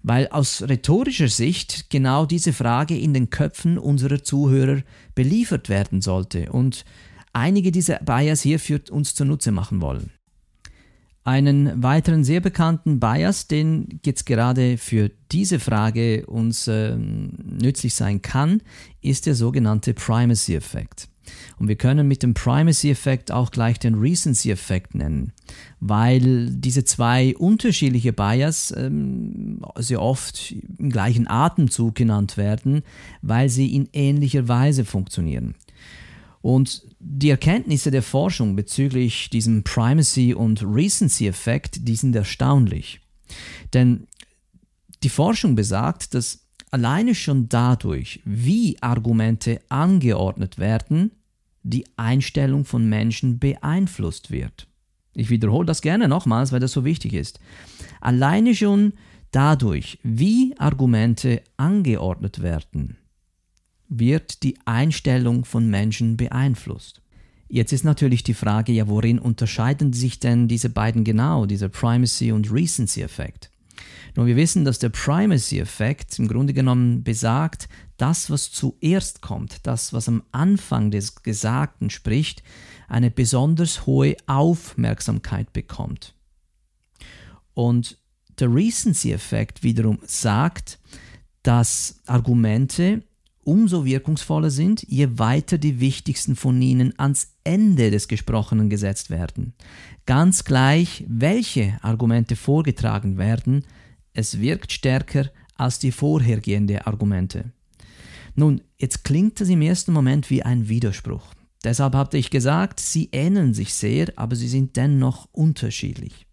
weil 0.02 0.28
aus 0.28 0.62
rhetorischer 0.62 1.28
Sicht 1.28 1.90
genau 1.90 2.26
diese 2.26 2.52
Frage 2.52 2.98
in 2.98 3.14
den 3.14 3.30
Köpfen 3.30 3.78
unserer 3.78 4.22
Zuhörer 4.22 4.82
beliefert 5.14 5.68
werden 5.68 6.00
sollte 6.00 6.50
und 6.52 6.84
einige 7.32 7.72
dieser 7.72 7.98
Bias 8.00 8.42
hier 8.42 8.58
für 8.58 8.80
uns 8.90 9.14
zunutze 9.14 9.52
machen 9.52 9.80
wollen. 9.80 10.12
Einen 11.28 11.82
weiteren 11.82 12.24
sehr 12.24 12.40
bekannten 12.40 13.00
Bias, 13.00 13.48
den 13.48 14.00
jetzt 14.02 14.24
gerade 14.24 14.78
für 14.78 15.10
diese 15.30 15.60
Frage 15.60 16.24
uns 16.24 16.66
äh, 16.68 16.96
nützlich 16.96 17.94
sein 17.94 18.22
kann, 18.22 18.62
ist 19.02 19.26
der 19.26 19.34
sogenannte 19.34 19.92
Primacy-Effekt. 19.92 21.10
Und 21.58 21.68
wir 21.68 21.76
können 21.76 22.08
mit 22.08 22.22
dem 22.22 22.32
Primacy-Effekt 22.32 23.30
auch 23.30 23.50
gleich 23.50 23.78
den 23.78 23.96
Recency-Effekt 23.96 24.94
nennen, 24.94 25.34
weil 25.80 26.48
diese 26.48 26.84
zwei 26.84 27.36
unterschiedliche 27.36 28.14
Bias 28.14 28.72
ähm, 28.74 29.60
sehr 29.76 30.00
oft 30.00 30.54
im 30.78 30.88
gleichen 30.88 31.28
Atemzug 31.28 31.94
genannt 31.94 32.38
werden, 32.38 32.80
weil 33.20 33.50
sie 33.50 33.74
in 33.74 33.86
ähnlicher 33.92 34.48
Weise 34.48 34.86
funktionieren. 34.86 35.56
Und 36.48 36.86
die 36.98 37.28
Erkenntnisse 37.28 37.90
der 37.90 38.02
Forschung 38.02 38.56
bezüglich 38.56 39.28
diesem 39.28 39.64
Primacy- 39.64 40.32
und 40.32 40.62
Recency-Effekt, 40.62 41.86
die 41.86 41.94
sind 41.94 42.16
erstaunlich. 42.16 43.00
Denn 43.74 44.06
die 45.02 45.10
Forschung 45.10 45.56
besagt, 45.56 46.14
dass 46.14 46.46
alleine 46.70 47.14
schon 47.14 47.50
dadurch, 47.50 48.22
wie 48.24 48.78
Argumente 48.80 49.60
angeordnet 49.68 50.56
werden, 50.56 51.10
die 51.64 51.84
Einstellung 51.98 52.64
von 52.64 52.88
Menschen 52.88 53.38
beeinflusst 53.38 54.30
wird. 54.30 54.68
Ich 55.12 55.28
wiederhole 55.28 55.66
das 55.66 55.82
gerne 55.82 56.08
nochmals, 56.08 56.50
weil 56.50 56.60
das 56.60 56.72
so 56.72 56.82
wichtig 56.82 57.12
ist. 57.12 57.40
Alleine 58.00 58.54
schon 58.54 58.94
dadurch, 59.32 59.98
wie 60.02 60.54
Argumente 60.58 61.42
angeordnet 61.58 62.40
werden, 62.40 62.96
wird 63.88 64.42
die 64.42 64.58
Einstellung 64.64 65.44
von 65.44 65.68
Menschen 65.68 66.16
beeinflusst. 66.16 67.00
Jetzt 67.48 67.72
ist 67.72 67.84
natürlich 67.84 68.22
die 68.22 68.34
Frage, 68.34 68.72
ja, 68.72 68.88
worin 68.88 69.18
unterscheiden 69.18 69.94
sich 69.94 70.20
denn 70.20 70.48
diese 70.48 70.68
beiden 70.68 71.04
genau, 71.04 71.46
dieser 71.46 71.70
Primacy- 71.70 72.32
und 72.32 72.52
Recency-Effekt? 72.52 73.50
Nun, 74.16 74.26
wir 74.26 74.36
wissen, 74.36 74.64
dass 74.64 74.78
der 74.78 74.90
Primacy-Effekt 74.90 76.18
im 76.18 76.28
Grunde 76.28 76.52
genommen 76.52 77.04
besagt, 77.04 77.68
das, 77.96 78.30
was 78.30 78.50
zuerst 78.50 79.22
kommt, 79.22 79.66
das, 79.66 79.92
was 79.92 80.08
am 80.08 80.22
Anfang 80.30 80.90
des 80.90 81.22
Gesagten 81.22 81.88
spricht, 81.88 82.42
eine 82.88 83.10
besonders 83.10 83.86
hohe 83.86 84.16
Aufmerksamkeit 84.26 85.52
bekommt. 85.52 86.14
Und 87.54 87.98
der 88.38 88.54
Recency-Effekt 88.54 89.62
wiederum 89.62 89.98
sagt, 90.04 90.78
dass 91.42 92.00
Argumente 92.06 93.02
umso 93.48 93.86
wirkungsvoller 93.86 94.50
sind, 94.50 94.84
je 94.88 95.18
weiter 95.18 95.56
die 95.56 95.80
wichtigsten 95.80 96.36
von 96.36 96.60
ihnen 96.60 96.92
ans 96.98 97.32
Ende 97.44 97.90
des 97.90 98.06
Gesprochenen 98.06 98.68
gesetzt 98.68 99.08
werden. 99.08 99.54
Ganz 100.04 100.44
gleich, 100.44 101.02
welche 101.08 101.78
Argumente 101.80 102.36
vorgetragen 102.36 103.16
werden, 103.16 103.64
es 104.12 104.38
wirkt 104.38 104.70
stärker 104.70 105.30
als 105.54 105.78
die 105.78 105.92
vorhergehenden 105.92 106.82
Argumente. 106.82 107.52
Nun, 108.34 108.60
jetzt 108.76 109.02
klingt 109.02 109.40
das 109.40 109.48
im 109.48 109.62
ersten 109.62 109.94
Moment 109.94 110.28
wie 110.28 110.42
ein 110.42 110.68
Widerspruch. 110.68 111.32
Deshalb 111.64 111.94
hatte 111.94 112.18
ich 112.18 112.28
gesagt, 112.28 112.80
sie 112.80 113.08
ähneln 113.12 113.54
sich 113.54 113.72
sehr, 113.72 114.12
aber 114.16 114.36
sie 114.36 114.48
sind 114.48 114.76
dennoch 114.76 115.26
unterschiedlich. 115.32 116.26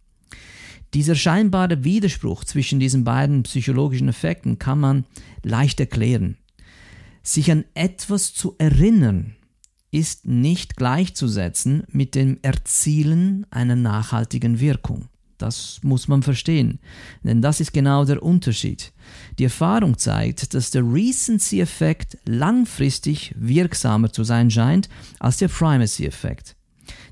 Dieser 0.93 1.15
scheinbare 1.15 1.85
Widerspruch 1.85 2.43
zwischen 2.43 2.81
diesen 2.81 3.05
beiden 3.05 3.43
psychologischen 3.43 4.09
Effekten 4.09 4.59
kann 4.59 4.81
man 4.81 5.05
leicht 5.43 5.79
erklären. 5.79 6.37
Sich 7.25 7.51
an 7.51 7.65
etwas 7.73 8.35
zu 8.35 8.53
erinnern 8.59 9.35
ist 9.89 10.27
nicht 10.27 10.75
gleichzusetzen 10.75 11.83
mit 11.91 12.13
dem 12.13 12.37
Erzielen 12.43 13.47
einer 13.49 13.75
nachhaltigen 13.75 14.59
Wirkung. 14.59 15.07
Das 15.39 15.79
muss 15.81 16.07
man 16.07 16.21
verstehen, 16.21 16.79
denn 17.23 17.41
das 17.41 17.59
ist 17.59 17.73
genau 17.73 18.05
der 18.05 18.21
Unterschied. 18.21 18.93
Die 19.39 19.45
Erfahrung 19.45 19.97
zeigt, 19.97 20.53
dass 20.53 20.69
der 20.69 20.83
Recency-Effekt 20.83 22.19
langfristig 22.25 23.33
wirksamer 23.35 24.13
zu 24.13 24.23
sein 24.23 24.51
scheint 24.51 24.87
als 25.19 25.37
der 25.37 25.47
Primacy-Effekt. 25.47 26.55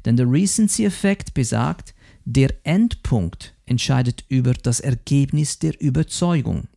Denn 0.05 0.15
der 0.15 0.31
Recency-Effekt 0.31 1.33
besagt, 1.33 1.95
der 2.23 2.53
Endpunkt 2.63 3.55
entscheidet 3.65 4.25
über 4.29 4.53
das 4.53 4.79
Ergebnis 4.79 5.57
der 5.57 5.81
Überzeugung. 5.81 6.67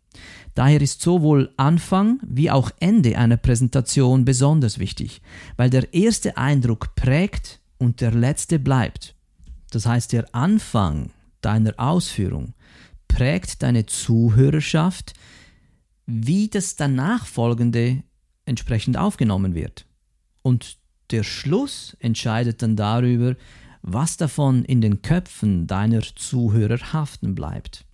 Daher 0.56 0.80
ist 0.80 1.02
sowohl 1.02 1.52
Anfang 1.58 2.18
wie 2.26 2.50
auch 2.50 2.70
Ende 2.80 3.18
einer 3.18 3.36
Präsentation 3.36 4.24
besonders 4.24 4.78
wichtig, 4.78 5.20
weil 5.58 5.68
der 5.68 5.92
erste 5.92 6.38
Eindruck 6.38 6.94
prägt 6.94 7.60
und 7.76 8.00
der 8.00 8.12
letzte 8.12 8.58
bleibt. 8.58 9.14
Das 9.70 9.84
heißt, 9.84 10.14
der 10.14 10.34
Anfang 10.34 11.10
deiner 11.42 11.74
Ausführung 11.76 12.54
prägt 13.06 13.62
deine 13.62 13.84
Zuhörerschaft, 13.84 15.12
wie 16.06 16.48
das 16.48 16.74
danach 16.74 17.26
folgende 17.26 18.02
entsprechend 18.46 18.96
aufgenommen 18.96 19.54
wird. 19.54 19.84
Und 20.40 20.78
der 21.10 21.22
Schluss 21.22 21.98
entscheidet 22.00 22.62
dann 22.62 22.76
darüber, 22.76 23.36
was 23.82 24.16
davon 24.16 24.64
in 24.64 24.80
den 24.80 25.02
Köpfen 25.02 25.66
deiner 25.66 26.00
Zuhörer 26.00 26.94
haften 26.94 27.34
bleibt. 27.34 27.84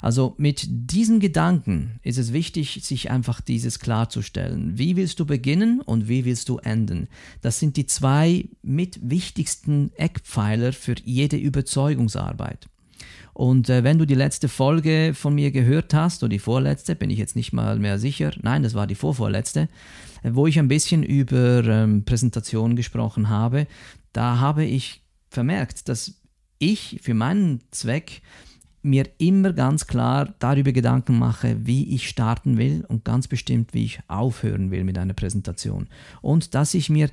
Also 0.00 0.34
mit 0.38 0.66
diesem 0.68 1.20
Gedanken 1.20 2.00
ist 2.02 2.18
es 2.18 2.32
wichtig, 2.32 2.80
sich 2.82 3.10
einfach 3.10 3.40
dieses 3.40 3.78
klarzustellen. 3.78 4.78
Wie 4.78 4.96
willst 4.96 5.20
du 5.20 5.26
beginnen 5.26 5.80
und 5.80 6.08
wie 6.08 6.24
willst 6.24 6.48
du 6.48 6.58
enden? 6.58 7.08
Das 7.40 7.58
sind 7.58 7.76
die 7.76 7.86
zwei 7.86 8.48
mit 8.62 8.98
wichtigsten 9.02 9.92
Eckpfeiler 9.96 10.72
für 10.72 10.94
jede 11.04 11.36
Überzeugungsarbeit. 11.36 12.68
Und 13.32 13.68
äh, 13.68 13.84
wenn 13.84 13.98
du 13.98 14.06
die 14.06 14.14
letzte 14.14 14.48
Folge 14.48 15.12
von 15.14 15.34
mir 15.34 15.50
gehört 15.50 15.92
hast, 15.92 16.22
oder 16.22 16.30
die 16.30 16.38
vorletzte, 16.38 16.96
bin 16.96 17.10
ich 17.10 17.18
jetzt 17.18 17.36
nicht 17.36 17.52
mal 17.52 17.78
mehr 17.78 17.98
sicher, 17.98 18.32
nein, 18.40 18.62
das 18.62 18.72
war 18.72 18.86
die 18.86 18.94
vorvorletzte, 18.94 19.68
wo 20.22 20.46
ich 20.46 20.58
ein 20.58 20.68
bisschen 20.68 21.02
über 21.02 21.62
ähm, 21.64 22.04
Präsentationen 22.06 22.76
gesprochen 22.76 23.28
habe, 23.28 23.66
da 24.14 24.40
habe 24.40 24.64
ich 24.64 25.02
vermerkt, 25.28 25.90
dass 25.90 26.14
ich 26.58 26.98
für 27.02 27.12
meinen 27.12 27.60
Zweck 27.70 28.22
mir 28.86 29.08
immer 29.18 29.52
ganz 29.52 29.86
klar 29.86 30.34
darüber 30.38 30.72
Gedanken 30.72 31.18
mache, 31.18 31.56
wie 31.66 31.94
ich 31.94 32.08
starten 32.08 32.56
will 32.56 32.84
und 32.88 33.04
ganz 33.04 33.28
bestimmt, 33.28 33.74
wie 33.74 33.84
ich 33.84 34.00
aufhören 34.08 34.70
will 34.70 34.84
mit 34.84 34.98
einer 34.98 35.14
Präsentation. 35.14 35.88
Und 36.22 36.54
dass 36.54 36.74
ich 36.74 36.88
mir 36.88 37.10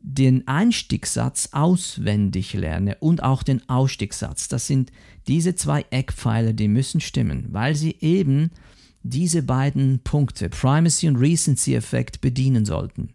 den 0.00 0.48
Einstiegssatz 0.48 1.50
auswendig 1.52 2.54
lerne 2.54 2.96
und 3.00 3.22
auch 3.22 3.42
den 3.42 3.68
Ausstiegssatz. 3.68 4.48
Das 4.48 4.66
sind 4.66 4.90
diese 5.28 5.54
zwei 5.54 5.84
Eckpfeiler, 5.90 6.54
die 6.54 6.68
müssen 6.68 7.00
stimmen, 7.00 7.48
weil 7.50 7.74
sie 7.74 7.96
eben 8.00 8.50
diese 9.02 9.42
beiden 9.42 10.00
Punkte, 10.00 10.48
Primacy 10.48 11.08
und 11.08 11.16
Recency-Effekt, 11.16 12.20
bedienen 12.20 12.64
sollten. 12.64 13.10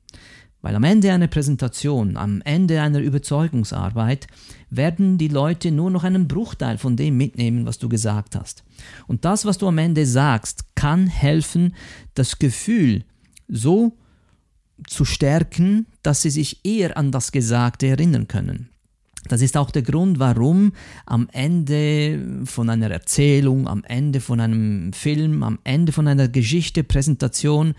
Weil 0.65 0.75
am 0.75 0.83
Ende 0.83 1.13
einer 1.13 1.27
Präsentation, 1.27 2.17
am 2.17 2.41
Ende 2.41 2.81
einer 2.81 2.97
Überzeugungsarbeit, 2.97 4.25
werden 4.71 5.19
die 5.19 5.27
Leute 5.27 5.69
nur 5.69 5.91
noch 5.91 6.03
einen 6.03 6.27
Bruchteil 6.27 6.79
von 6.79 6.97
dem 6.97 7.17
mitnehmen, 7.17 7.67
was 7.67 7.77
du 7.77 7.87
gesagt 7.87 8.35
hast. 8.35 8.63
Und 9.05 9.25
das, 9.25 9.45
was 9.45 9.59
du 9.59 9.67
am 9.67 9.77
Ende 9.77 10.07
sagst, 10.07 10.65
kann 10.73 11.05
helfen, 11.05 11.75
das 12.15 12.39
Gefühl 12.39 13.03
so 13.47 13.95
zu 14.87 15.05
stärken, 15.05 15.85
dass 16.01 16.23
sie 16.23 16.31
sich 16.31 16.61
eher 16.65 16.97
an 16.97 17.11
das 17.11 17.31
Gesagte 17.31 17.85
erinnern 17.85 18.27
können. 18.27 18.69
Das 19.27 19.43
ist 19.43 19.57
auch 19.57 19.69
der 19.69 19.83
Grund, 19.83 20.17
warum 20.17 20.73
am 21.05 21.29
Ende 21.31 22.41
von 22.45 22.71
einer 22.71 22.89
Erzählung, 22.89 23.67
am 23.67 23.83
Ende 23.83 24.19
von 24.19 24.39
einem 24.39 24.93
Film, 24.93 25.43
am 25.43 25.59
Ende 25.63 25.91
von 25.91 26.07
einer 26.07 26.27
Geschichte, 26.27 26.83
Präsentation, 26.83 27.75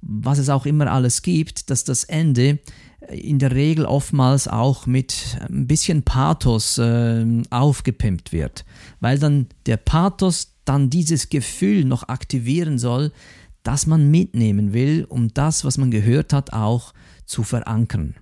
was 0.00 0.38
es 0.38 0.48
auch 0.48 0.66
immer 0.66 0.90
alles 0.90 1.22
gibt, 1.22 1.70
dass 1.70 1.84
das 1.84 2.04
Ende 2.04 2.58
in 3.08 3.38
der 3.38 3.52
Regel 3.52 3.86
oftmals 3.86 4.48
auch 4.48 4.86
mit 4.86 5.38
ein 5.48 5.66
bisschen 5.66 6.02
Pathos 6.02 6.78
äh, 6.78 7.24
aufgepimpt 7.50 8.32
wird, 8.32 8.64
weil 9.00 9.18
dann 9.18 9.46
der 9.66 9.76
Pathos 9.76 10.54
dann 10.64 10.90
dieses 10.90 11.28
Gefühl 11.28 11.84
noch 11.84 12.08
aktivieren 12.08 12.78
soll, 12.78 13.12
das 13.62 13.86
man 13.86 14.10
mitnehmen 14.10 14.72
will, 14.72 15.04
um 15.08 15.28
das, 15.32 15.64
was 15.64 15.78
man 15.78 15.90
gehört 15.90 16.32
hat, 16.32 16.52
auch 16.52 16.92
zu 17.24 17.42
verankern. 17.42 18.14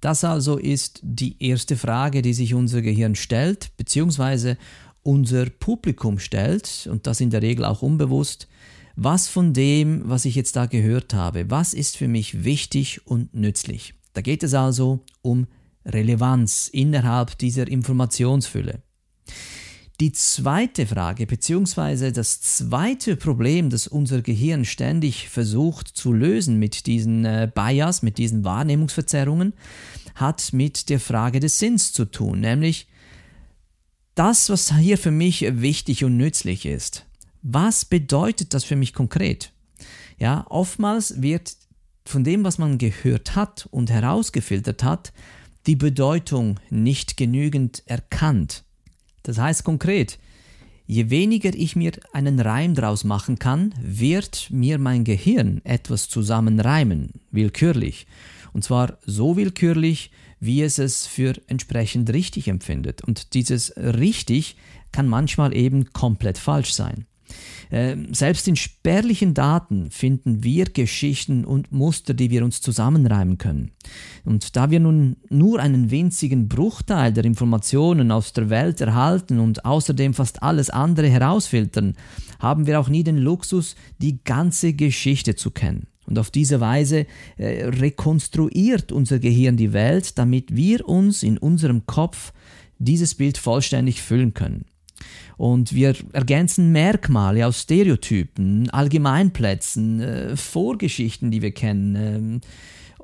Das 0.00 0.22
also 0.22 0.58
ist 0.58 1.00
die 1.02 1.42
erste 1.42 1.76
Frage, 1.76 2.22
die 2.22 2.34
sich 2.34 2.54
unser 2.54 2.82
Gehirn 2.82 3.14
stellt, 3.14 3.74
beziehungsweise 3.76 4.58
unser 5.02 5.46
Publikum 5.46 6.18
stellt, 6.18 6.88
und 6.90 7.06
das 7.06 7.20
in 7.20 7.30
der 7.30 7.42
Regel 7.42 7.64
auch 7.64 7.82
unbewusst, 7.82 8.48
was 8.96 9.28
von 9.28 9.52
dem, 9.52 10.02
was 10.04 10.24
ich 10.24 10.34
jetzt 10.34 10.56
da 10.56 10.66
gehört 10.66 11.14
habe, 11.14 11.50
was 11.50 11.74
ist 11.74 11.96
für 11.96 12.08
mich 12.08 12.44
wichtig 12.44 13.06
und 13.06 13.34
nützlich. 13.34 13.94
Da 14.12 14.20
geht 14.20 14.42
es 14.42 14.54
also 14.54 15.04
um 15.22 15.46
Relevanz 15.84 16.68
innerhalb 16.68 17.36
dieser 17.38 17.66
Informationsfülle. 17.68 18.82
Die 20.00 20.12
zweite 20.12 20.86
Frage, 20.86 21.26
beziehungsweise 21.26 22.10
das 22.10 22.40
zweite 22.40 23.16
Problem, 23.16 23.70
das 23.70 23.86
unser 23.86 24.22
Gehirn 24.22 24.64
ständig 24.64 25.28
versucht 25.28 25.86
zu 25.86 26.12
lösen 26.12 26.58
mit 26.58 26.86
diesen 26.86 27.24
äh, 27.24 27.48
Bias, 27.52 28.02
mit 28.02 28.18
diesen 28.18 28.44
Wahrnehmungsverzerrungen, 28.44 29.52
hat 30.16 30.52
mit 30.52 30.88
der 30.88 30.98
Frage 30.98 31.38
des 31.38 31.58
Sinns 31.58 31.92
zu 31.92 32.06
tun, 32.06 32.40
nämlich 32.40 32.88
das, 34.16 34.50
was 34.50 34.76
hier 34.76 34.98
für 34.98 35.10
mich 35.12 35.44
wichtig 35.60 36.04
und 36.04 36.16
nützlich 36.16 36.66
ist. 36.66 37.03
Was 37.46 37.84
bedeutet 37.84 38.54
das 38.54 38.64
für 38.64 38.74
mich 38.74 38.94
konkret? 38.94 39.52
Ja, 40.18 40.46
oftmals 40.48 41.20
wird 41.20 41.54
von 42.06 42.24
dem, 42.24 42.42
was 42.42 42.56
man 42.56 42.78
gehört 42.78 43.36
hat 43.36 43.68
und 43.70 43.90
herausgefiltert 43.90 44.82
hat, 44.82 45.12
die 45.66 45.76
Bedeutung 45.76 46.58
nicht 46.70 47.18
genügend 47.18 47.82
erkannt. 47.84 48.64
Das 49.24 49.36
heißt 49.36 49.62
konkret, 49.62 50.18
je 50.86 51.10
weniger 51.10 51.54
ich 51.54 51.76
mir 51.76 51.92
einen 52.14 52.40
Reim 52.40 52.74
draus 52.74 53.04
machen 53.04 53.38
kann, 53.38 53.74
wird 53.78 54.48
mir 54.50 54.78
mein 54.78 55.04
Gehirn 55.04 55.60
etwas 55.64 56.08
zusammenreimen, 56.08 57.10
willkürlich. 57.30 58.06
Und 58.54 58.64
zwar 58.64 58.96
so 59.04 59.36
willkürlich, 59.36 60.12
wie 60.40 60.62
es 60.62 60.78
es 60.78 61.06
für 61.06 61.34
entsprechend 61.46 62.08
richtig 62.10 62.48
empfindet. 62.48 63.02
Und 63.02 63.34
dieses 63.34 63.76
richtig 63.76 64.56
kann 64.92 65.08
manchmal 65.08 65.54
eben 65.54 65.92
komplett 65.92 66.38
falsch 66.38 66.72
sein. 66.72 67.04
Ähm, 67.70 68.12
selbst 68.12 68.46
in 68.48 68.56
spärlichen 68.56 69.34
Daten 69.34 69.90
finden 69.90 70.42
wir 70.42 70.66
Geschichten 70.66 71.44
und 71.44 71.72
Muster, 71.72 72.14
die 72.14 72.30
wir 72.30 72.44
uns 72.44 72.60
zusammenreimen 72.60 73.38
können. 73.38 73.72
Und 74.24 74.56
da 74.56 74.70
wir 74.70 74.80
nun 74.80 75.16
nur 75.28 75.60
einen 75.60 75.90
winzigen 75.90 76.48
Bruchteil 76.48 77.12
der 77.12 77.24
Informationen 77.24 78.10
aus 78.10 78.32
der 78.32 78.50
Welt 78.50 78.80
erhalten 78.80 79.38
und 79.40 79.64
außerdem 79.64 80.14
fast 80.14 80.42
alles 80.42 80.70
andere 80.70 81.08
herausfiltern, 81.08 81.94
haben 82.38 82.66
wir 82.66 82.80
auch 82.80 82.88
nie 82.88 83.04
den 83.04 83.18
Luxus, 83.18 83.76
die 83.98 84.22
ganze 84.24 84.72
Geschichte 84.74 85.34
zu 85.34 85.50
kennen. 85.50 85.88
Und 86.06 86.18
auf 86.18 86.30
diese 86.30 86.60
Weise 86.60 87.06
äh, 87.36 87.64
rekonstruiert 87.64 88.92
unser 88.92 89.18
Gehirn 89.18 89.56
die 89.56 89.72
Welt, 89.72 90.18
damit 90.18 90.54
wir 90.54 90.86
uns 90.88 91.22
in 91.22 91.38
unserem 91.38 91.86
Kopf 91.86 92.32
dieses 92.78 93.14
Bild 93.14 93.38
vollständig 93.38 94.02
füllen 94.02 94.34
können. 94.34 94.66
Und 95.36 95.74
wir 95.74 95.94
ergänzen 96.12 96.72
Merkmale 96.72 97.46
aus 97.46 97.62
Stereotypen, 97.62 98.70
Allgemeinplätzen, 98.70 100.00
äh, 100.00 100.36
Vorgeschichten, 100.36 101.30
die 101.30 101.42
wir 101.42 101.52
kennen. 101.52 102.40
Äh, 102.42 102.46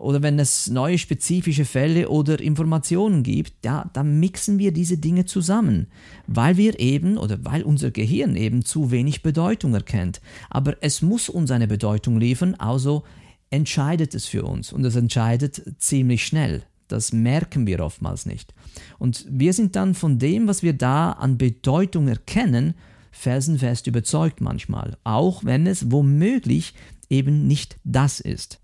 oder 0.00 0.22
wenn 0.22 0.38
es 0.38 0.70
neue 0.70 0.96
spezifische 0.96 1.66
Fälle 1.66 2.08
oder 2.08 2.40
Informationen 2.40 3.22
gibt, 3.22 3.52
ja, 3.64 3.90
dann 3.92 4.18
mixen 4.18 4.58
wir 4.58 4.72
diese 4.72 4.96
Dinge 4.96 5.26
zusammen, 5.26 5.88
weil 6.26 6.56
wir 6.56 6.80
eben 6.80 7.18
oder 7.18 7.44
weil 7.44 7.62
unser 7.62 7.90
Gehirn 7.90 8.34
eben 8.34 8.64
zu 8.64 8.90
wenig 8.90 9.22
Bedeutung 9.22 9.74
erkennt. 9.74 10.22
Aber 10.48 10.76
es 10.80 11.02
muss 11.02 11.28
uns 11.28 11.50
eine 11.50 11.68
Bedeutung 11.68 12.18
liefern, 12.18 12.54
also 12.54 13.04
entscheidet 13.50 14.14
es 14.14 14.26
für 14.26 14.44
uns 14.44 14.72
und 14.72 14.84
es 14.84 14.96
entscheidet 14.96 15.62
ziemlich 15.78 16.24
schnell. 16.24 16.62
Das 16.92 17.12
merken 17.12 17.66
wir 17.66 17.80
oftmals 17.80 18.26
nicht. 18.26 18.54
Und 18.98 19.26
wir 19.28 19.52
sind 19.52 19.76
dann 19.76 19.94
von 19.94 20.18
dem, 20.18 20.48
was 20.48 20.62
wir 20.62 20.72
da 20.72 21.12
an 21.12 21.38
Bedeutung 21.38 22.08
erkennen, 22.08 22.74
felsenfest 23.12 23.86
überzeugt 23.86 24.40
manchmal, 24.40 24.96
auch 25.04 25.44
wenn 25.44 25.66
es 25.66 25.90
womöglich 25.90 26.74
eben 27.08 27.46
nicht 27.46 27.76
das 27.84 28.20
ist. 28.20 28.60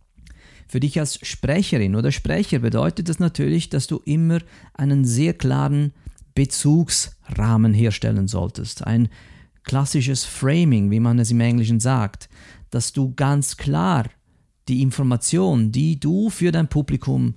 Für 0.68 0.80
dich 0.80 0.98
als 0.98 1.18
Sprecherin 1.22 1.94
oder 1.94 2.10
Sprecher 2.10 2.58
bedeutet 2.58 3.08
das 3.08 3.18
natürlich, 3.18 3.68
dass 3.68 3.86
du 3.86 4.00
immer 4.04 4.40
einen 4.74 5.04
sehr 5.04 5.34
klaren 5.34 5.92
Bezugsrahmen 6.34 7.72
herstellen 7.72 8.28
solltest. 8.28 8.84
Ein 8.84 9.08
klassisches 9.62 10.24
Framing, 10.24 10.90
wie 10.90 11.00
man 11.00 11.18
es 11.18 11.30
im 11.30 11.40
Englischen 11.40 11.80
sagt, 11.80 12.28
dass 12.70 12.92
du 12.92 13.14
ganz 13.14 13.56
klar 13.56 14.06
die 14.68 14.82
Information, 14.82 15.70
die 15.70 16.00
du 16.00 16.30
für 16.30 16.50
dein 16.50 16.68
Publikum 16.68 17.34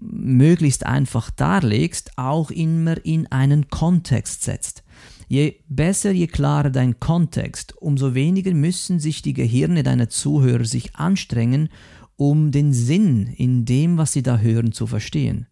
möglichst 0.00 0.86
einfach 0.86 1.30
darlegst, 1.30 2.12
auch 2.16 2.50
immer 2.50 3.04
in 3.04 3.26
einen 3.30 3.68
Kontext 3.68 4.44
setzt. 4.44 4.84
Je 5.28 5.56
besser, 5.68 6.10
je 6.10 6.26
klarer 6.26 6.70
dein 6.70 7.00
Kontext, 7.00 7.76
umso 7.76 8.14
weniger 8.14 8.54
müssen 8.54 8.98
sich 8.98 9.20
die 9.20 9.34
Gehirne 9.34 9.82
deiner 9.82 10.08
Zuhörer 10.08 10.64
sich 10.64 10.96
anstrengen, 10.96 11.68
um 12.16 12.50
den 12.50 12.72
Sinn 12.72 13.26
in 13.36 13.64
dem, 13.64 13.98
was 13.98 14.12
sie 14.12 14.22
da 14.22 14.38
hören, 14.38 14.72
zu 14.72 14.86
verstehen. 14.86 15.46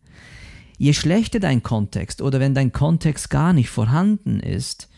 Je 0.79 0.93
schlechter 0.93 1.41
dein 1.41 1.63
Kontext 1.63 2.23
oder 2.23 2.41
wenn 2.41 2.55
dein 2.55 2.73
Kontext 2.73 3.31
gar 3.31 3.53
nicht 3.53 3.69
vorhanden 3.69 4.41
ist, 4.41 4.89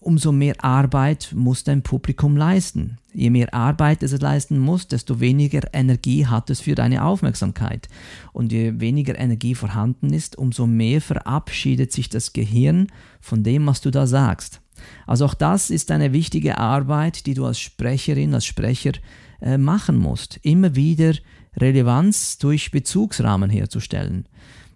umso 0.00 0.30
mehr 0.30 0.62
Arbeit 0.62 1.32
muss 1.34 1.64
dein 1.64 1.82
Publikum 1.82 2.36
leisten. 2.36 2.98
Je 3.14 3.30
mehr 3.30 3.52
Arbeit 3.54 4.02
es 4.02 4.18
leisten 4.20 4.58
muss, 4.58 4.88
desto 4.88 5.20
weniger 5.20 5.62
Energie 5.72 6.26
hat 6.26 6.50
es 6.50 6.60
für 6.60 6.74
deine 6.74 7.04
Aufmerksamkeit. 7.04 7.88
Und 8.32 8.52
je 8.52 8.78
weniger 8.78 9.18
Energie 9.18 9.54
vorhanden 9.54 10.12
ist, 10.12 10.36
umso 10.36 10.66
mehr 10.66 11.00
verabschiedet 11.00 11.92
sich 11.92 12.10
das 12.10 12.32
Gehirn 12.32 12.88
von 13.20 13.42
dem, 13.42 13.66
was 13.66 13.80
du 13.80 13.90
da 13.90 14.06
sagst. 14.06 14.60
Also 15.06 15.24
auch 15.24 15.34
das 15.34 15.70
ist 15.70 15.90
eine 15.90 16.12
wichtige 16.12 16.58
Arbeit, 16.58 17.26
die 17.26 17.34
du 17.34 17.46
als 17.46 17.58
Sprecherin, 17.58 18.34
als 18.34 18.44
Sprecher 18.44 18.92
äh, 19.40 19.56
machen 19.56 19.96
musst. 19.96 20.40
Immer 20.42 20.74
wieder 20.74 21.14
Relevanz 21.56 22.38
durch 22.38 22.70
Bezugsrahmen 22.70 23.50
herzustellen. 23.50 24.26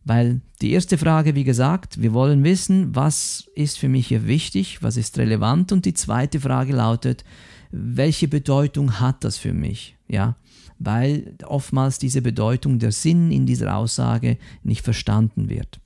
Weil 0.06 0.40
die 0.62 0.70
erste 0.70 0.98
Frage, 0.98 1.34
wie 1.34 1.42
gesagt, 1.42 2.00
wir 2.00 2.14
wollen 2.14 2.44
wissen, 2.44 2.94
was 2.94 3.50
ist 3.56 3.76
für 3.76 3.88
mich 3.88 4.06
hier 4.06 4.28
wichtig, 4.28 4.80
was 4.80 4.96
ist 4.96 5.18
relevant 5.18 5.72
und 5.72 5.84
die 5.84 5.94
zweite 5.94 6.38
Frage 6.38 6.72
lautet, 6.72 7.24
welche 7.72 8.28
Bedeutung 8.28 9.00
hat 9.00 9.24
das 9.24 9.36
für 9.36 9.52
mich? 9.52 9.96
Ja, 10.06 10.36
weil 10.78 11.34
oftmals 11.44 11.98
diese 11.98 12.22
Bedeutung, 12.22 12.78
der 12.78 12.92
Sinn 12.92 13.32
in 13.32 13.46
dieser 13.46 13.76
Aussage 13.76 14.38
nicht 14.62 14.82
verstanden 14.82 15.48
wird. 15.48 15.80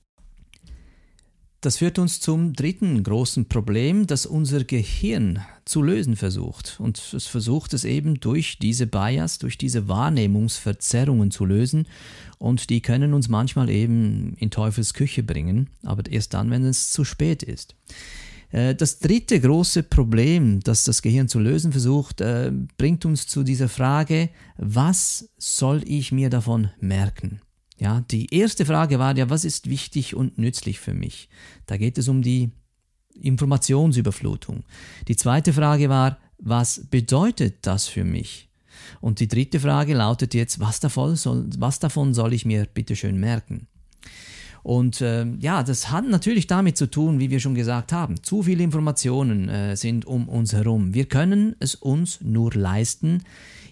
Das 1.61 1.77
führt 1.77 1.99
uns 1.99 2.19
zum 2.19 2.53
dritten 2.53 3.03
großen 3.03 3.47
Problem, 3.47 4.07
das 4.07 4.25
unser 4.25 4.63
Gehirn 4.63 5.45
zu 5.63 5.83
lösen 5.83 6.15
versucht. 6.15 6.79
Und 6.79 7.13
es 7.13 7.27
versucht 7.27 7.75
es 7.75 7.85
eben 7.85 8.19
durch 8.19 8.57
diese 8.57 8.87
Bias, 8.87 9.37
durch 9.37 9.59
diese 9.59 9.87
Wahrnehmungsverzerrungen 9.87 11.29
zu 11.29 11.45
lösen. 11.45 11.87
Und 12.39 12.71
die 12.71 12.81
können 12.81 13.13
uns 13.13 13.29
manchmal 13.29 13.69
eben 13.69 14.33
in 14.39 14.49
Teufels 14.49 14.95
Küche 14.95 15.21
bringen, 15.21 15.69
aber 15.83 16.09
erst 16.09 16.33
dann, 16.33 16.49
wenn 16.49 16.65
es 16.65 16.91
zu 16.91 17.05
spät 17.05 17.43
ist. 17.43 17.75
Äh, 18.49 18.73
das 18.73 18.97
dritte 18.97 19.39
große 19.39 19.83
Problem, 19.83 20.61
das 20.61 20.83
das 20.83 21.03
Gehirn 21.03 21.27
zu 21.27 21.37
lösen 21.37 21.71
versucht, 21.71 22.21
äh, 22.21 22.51
bringt 22.79 23.05
uns 23.05 23.27
zu 23.27 23.43
dieser 23.43 23.69
Frage, 23.69 24.29
was 24.57 25.29
soll 25.37 25.83
ich 25.85 26.11
mir 26.11 26.31
davon 26.31 26.71
merken? 26.79 27.39
Ja, 27.81 28.01
die 28.11 28.31
erste 28.31 28.63
Frage 28.63 28.99
war 28.99 29.17
ja, 29.17 29.31
was 29.31 29.43
ist 29.43 29.67
wichtig 29.67 30.15
und 30.15 30.37
nützlich 30.37 30.79
für 30.79 30.93
mich? 30.93 31.29
Da 31.65 31.77
geht 31.77 31.97
es 31.97 32.07
um 32.07 32.21
die 32.21 32.51
Informationsüberflutung. 33.19 34.63
Die 35.07 35.15
zweite 35.15 35.51
Frage 35.51 35.89
war, 35.89 36.19
was 36.37 36.85
bedeutet 36.91 37.65
das 37.65 37.87
für 37.87 38.03
mich? 38.03 38.49
Und 38.99 39.19
die 39.19 39.27
dritte 39.27 39.59
Frage 39.59 39.95
lautet 39.95 40.35
jetzt, 40.35 40.59
was 40.59 40.79
davon 40.79 41.15
soll, 41.15 41.49
was 41.57 41.79
davon 41.79 42.13
soll 42.13 42.33
ich 42.33 42.45
mir 42.45 42.67
bitte 42.71 42.95
schön 42.95 43.19
merken? 43.19 43.65
Und 44.61 45.01
äh, 45.01 45.25
ja, 45.39 45.63
das 45.63 45.89
hat 45.89 46.07
natürlich 46.07 46.45
damit 46.45 46.77
zu 46.77 46.85
tun, 46.85 47.19
wie 47.19 47.31
wir 47.31 47.39
schon 47.39 47.55
gesagt 47.55 47.91
haben, 47.93 48.21
zu 48.21 48.43
viele 48.43 48.63
Informationen 48.63 49.49
äh, 49.49 49.75
sind 49.75 50.05
um 50.05 50.29
uns 50.29 50.53
herum. 50.53 50.93
Wir 50.93 51.05
können 51.05 51.55
es 51.59 51.73
uns 51.73 52.21
nur 52.21 52.53
leisten, 52.53 53.23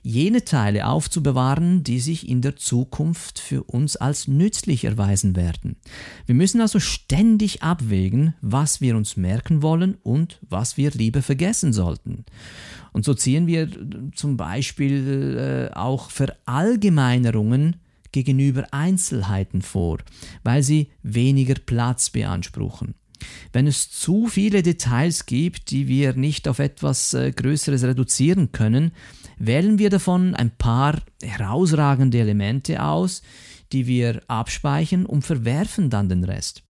jene 0.02 0.46
Teile 0.46 0.88
aufzubewahren, 0.88 1.84
die 1.84 2.00
sich 2.00 2.28
in 2.28 2.42
der 2.42 2.56
Zukunft 2.56 3.40
für 3.40 3.64
uns 3.64 3.96
als 3.96 4.28
nützlich 4.28 4.86
erweisen 4.86 5.36
werden. 5.36 5.78
Wir 6.26 6.36
müssen 6.36 6.62
also 6.62 6.80
ständig 6.80 7.64
abwägen, 7.64 8.34
was 8.42 8.82
wir 8.82 8.96
uns 8.96 9.18
merken 9.18 9.62
wollen 9.62 9.96
und 10.04 10.40
was 10.48 10.78
wir 10.78 10.92
lieber 10.92 11.22
vergessen 11.22 11.74
sollten. 11.74 12.26
Und 12.92 13.06
so 13.06 13.14
ziehen 13.14 13.48
wir 13.48 13.70
zum 14.16 14.38
Beispiel 14.38 15.70
äh, 15.72 15.76
auch 15.76 16.10
Verallgemeinerungen 16.10 17.78
gegenüber 18.12 18.68
Einzelheiten 18.72 19.62
vor, 19.62 20.00
weil 20.44 20.64
sie 20.64 20.90
weniger 21.04 21.56
Platz 21.56 22.10
beanspruchen. 22.10 22.96
Wenn 23.52 23.68
es 23.68 23.92
zu 23.92 24.28
viele 24.28 24.64
Details 24.64 25.26
gibt, 25.26 25.72
die 25.72 25.88
wir 25.88 26.14
nicht 26.14 26.48
auf 26.48 26.60
etwas 26.60 27.14
äh, 27.14 27.32
Größeres 27.32 27.84
reduzieren 27.84 28.52
können, 28.52 28.92
wählen 29.40 29.80
wir 29.80 29.90
davon 29.90 30.36
ein 30.36 30.52
paar 30.52 31.02
herausragende 31.22 32.20
Elemente 32.20 32.84
aus, 32.84 33.22
die 33.72 33.88
wir 33.88 34.22
abspeichern 34.28 35.06
und 35.06 35.24
verwerfen 35.24 35.90
dann 35.90 36.10
den 36.10 36.24
Rest. 36.24 36.64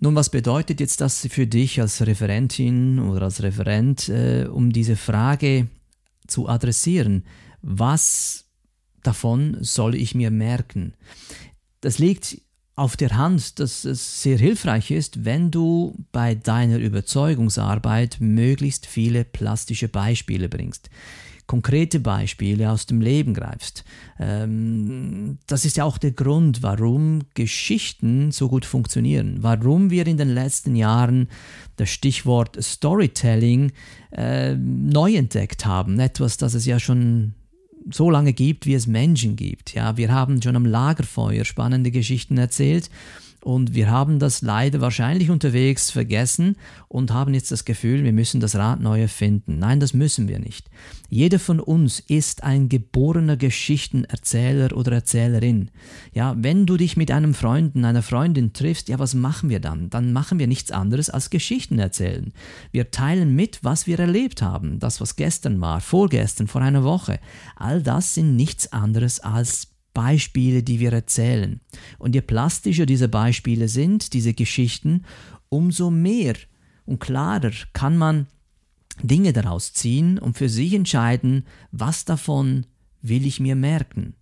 Nun, 0.00 0.14
was 0.14 0.30
bedeutet 0.30 0.80
jetzt 0.80 1.00
das 1.00 1.26
für 1.30 1.46
dich 1.46 1.80
als 1.80 2.06
Referentin 2.06 2.98
oder 2.98 3.22
als 3.22 3.42
Referent, 3.42 4.08
äh, 4.08 4.46
um 4.46 4.72
diese 4.72 4.96
Frage 4.96 5.68
zu 6.26 6.48
adressieren? 6.48 7.24
Was 7.62 8.44
davon 9.04 9.58
soll 9.60 9.94
ich 9.94 10.16
mir 10.16 10.32
merken. 10.32 10.94
Das 11.80 11.98
liegt 11.98 12.40
auf 12.74 12.96
der 12.96 13.16
Hand, 13.16 13.60
dass 13.60 13.84
es 13.84 14.22
sehr 14.22 14.38
hilfreich 14.38 14.90
ist, 14.90 15.24
wenn 15.24 15.52
du 15.52 16.04
bei 16.10 16.34
deiner 16.34 16.78
Überzeugungsarbeit 16.78 18.16
möglichst 18.18 18.86
viele 18.86 19.24
plastische 19.24 19.86
Beispiele 19.86 20.48
bringst 20.48 20.90
konkrete 21.46 22.00
Beispiele 22.00 22.70
aus 22.70 22.86
dem 22.86 23.00
Leben 23.00 23.34
greifst. 23.34 23.84
Ähm, 24.18 25.38
das 25.46 25.64
ist 25.64 25.76
ja 25.76 25.84
auch 25.84 25.98
der 25.98 26.12
Grund, 26.12 26.62
warum 26.62 27.20
Geschichten 27.34 28.30
so 28.30 28.48
gut 28.48 28.64
funktionieren, 28.64 29.38
warum 29.40 29.90
wir 29.90 30.06
in 30.06 30.16
den 30.16 30.30
letzten 30.30 30.74
Jahren 30.76 31.28
das 31.76 31.90
Stichwort 31.90 32.62
Storytelling 32.62 33.72
äh, 34.12 34.54
neu 34.54 35.14
entdeckt 35.14 35.66
haben. 35.66 35.98
Etwas, 35.98 36.36
das 36.36 36.54
es 36.54 36.66
ja 36.66 36.80
schon 36.80 37.34
so 37.90 38.10
lange 38.10 38.32
gibt, 38.32 38.64
wie 38.64 38.74
es 38.74 38.86
Menschen 38.86 39.36
gibt. 39.36 39.74
Ja, 39.74 39.96
wir 39.96 40.10
haben 40.10 40.40
schon 40.40 40.56
am 40.56 40.64
Lagerfeuer 40.64 41.44
spannende 41.44 41.90
Geschichten 41.90 42.38
erzählt 42.38 42.88
und 43.44 43.74
wir 43.74 43.90
haben 43.90 44.18
das 44.18 44.40
leider 44.40 44.80
wahrscheinlich 44.80 45.28
unterwegs 45.28 45.90
vergessen 45.90 46.56
und 46.88 47.12
haben 47.12 47.34
jetzt 47.34 47.52
das 47.52 47.66
Gefühl, 47.66 48.02
wir 48.02 48.14
müssen 48.14 48.40
das 48.40 48.56
Rad 48.56 48.80
neu 48.80 49.02
erfinden. 49.02 49.58
Nein, 49.58 49.80
das 49.80 49.92
müssen 49.92 50.28
wir 50.28 50.38
nicht. 50.38 50.70
Jeder 51.10 51.38
von 51.38 51.60
uns 51.60 52.00
ist 52.00 52.42
ein 52.42 52.70
geborener 52.70 53.36
Geschichtenerzähler 53.36 54.74
oder 54.74 54.92
Erzählerin. 54.92 55.70
Ja, 56.14 56.34
wenn 56.38 56.64
du 56.64 56.78
dich 56.78 56.96
mit 56.96 57.10
einem 57.10 57.34
Freund, 57.34 57.76
einer 57.76 58.02
Freundin 58.02 58.54
triffst, 58.54 58.88
ja, 58.88 58.98
was 58.98 59.12
machen 59.12 59.50
wir 59.50 59.60
dann? 59.60 59.90
Dann 59.90 60.14
machen 60.14 60.38
wir 60.38 60.46
nichts 60.46 60.72
anderes 60.72 61.10
als 61.10 61.28
Geschichten 61.28 61.78
erzählen. 61.78 62.32
Wir 62.72 62.90
teilen 62.92 63.36
mit, 63.36 63.58
was 63.62 63.86
wir 63.86 63.98
erlebt 63.98 64.40
haben. 64.40 64.78
Das, 64.78 65.02
was 65.02 65.16
gestern 65.16 65.60
war, 65.60 65.82
vorgestern, 65.82 66.46
vor 66.46 66.62
einer 66.62 66.82
Woche. 66.82 67.20
All 67.56 67.82
das 67.82 68.14
sind 68.14 68.36
nichts 68.36 68.72
anderes 68.72 69.20
als 69.20 69.73
Beispiele, 69.94 70.62
die 70.62 70.80
wir 70.80 70.92
erzählen. 70.92 71.60
Und 71.98 72.14
je 72.14 72.20
plastischer 72.20 72.84
diese 72.84 73.08
Beispiele 73.08 73.68
sind, 73.68 74.12
diese 74.12 74.34
Geschichten, 74.34 75.04
umso 75.48 75.90
mehr 75.90 76.34
und 76.84 77.00
klarer 77.00 77.52
kann 77.72 77.96
man 77.96 78.26
Dinge 79.02 79.32
daraus 79.32 79.72
ziehen 79.72 80.18
und 80.18 80.36
für 80.36 80.48
sich 80.48 80.74
entscheiden, 80.74 81.44
was 81.72 82.04
davon 82.04 82.66
will 83.02 83.26
ich 83.26 83.40
mir 83.40 83.56
merken. 83.56 84.14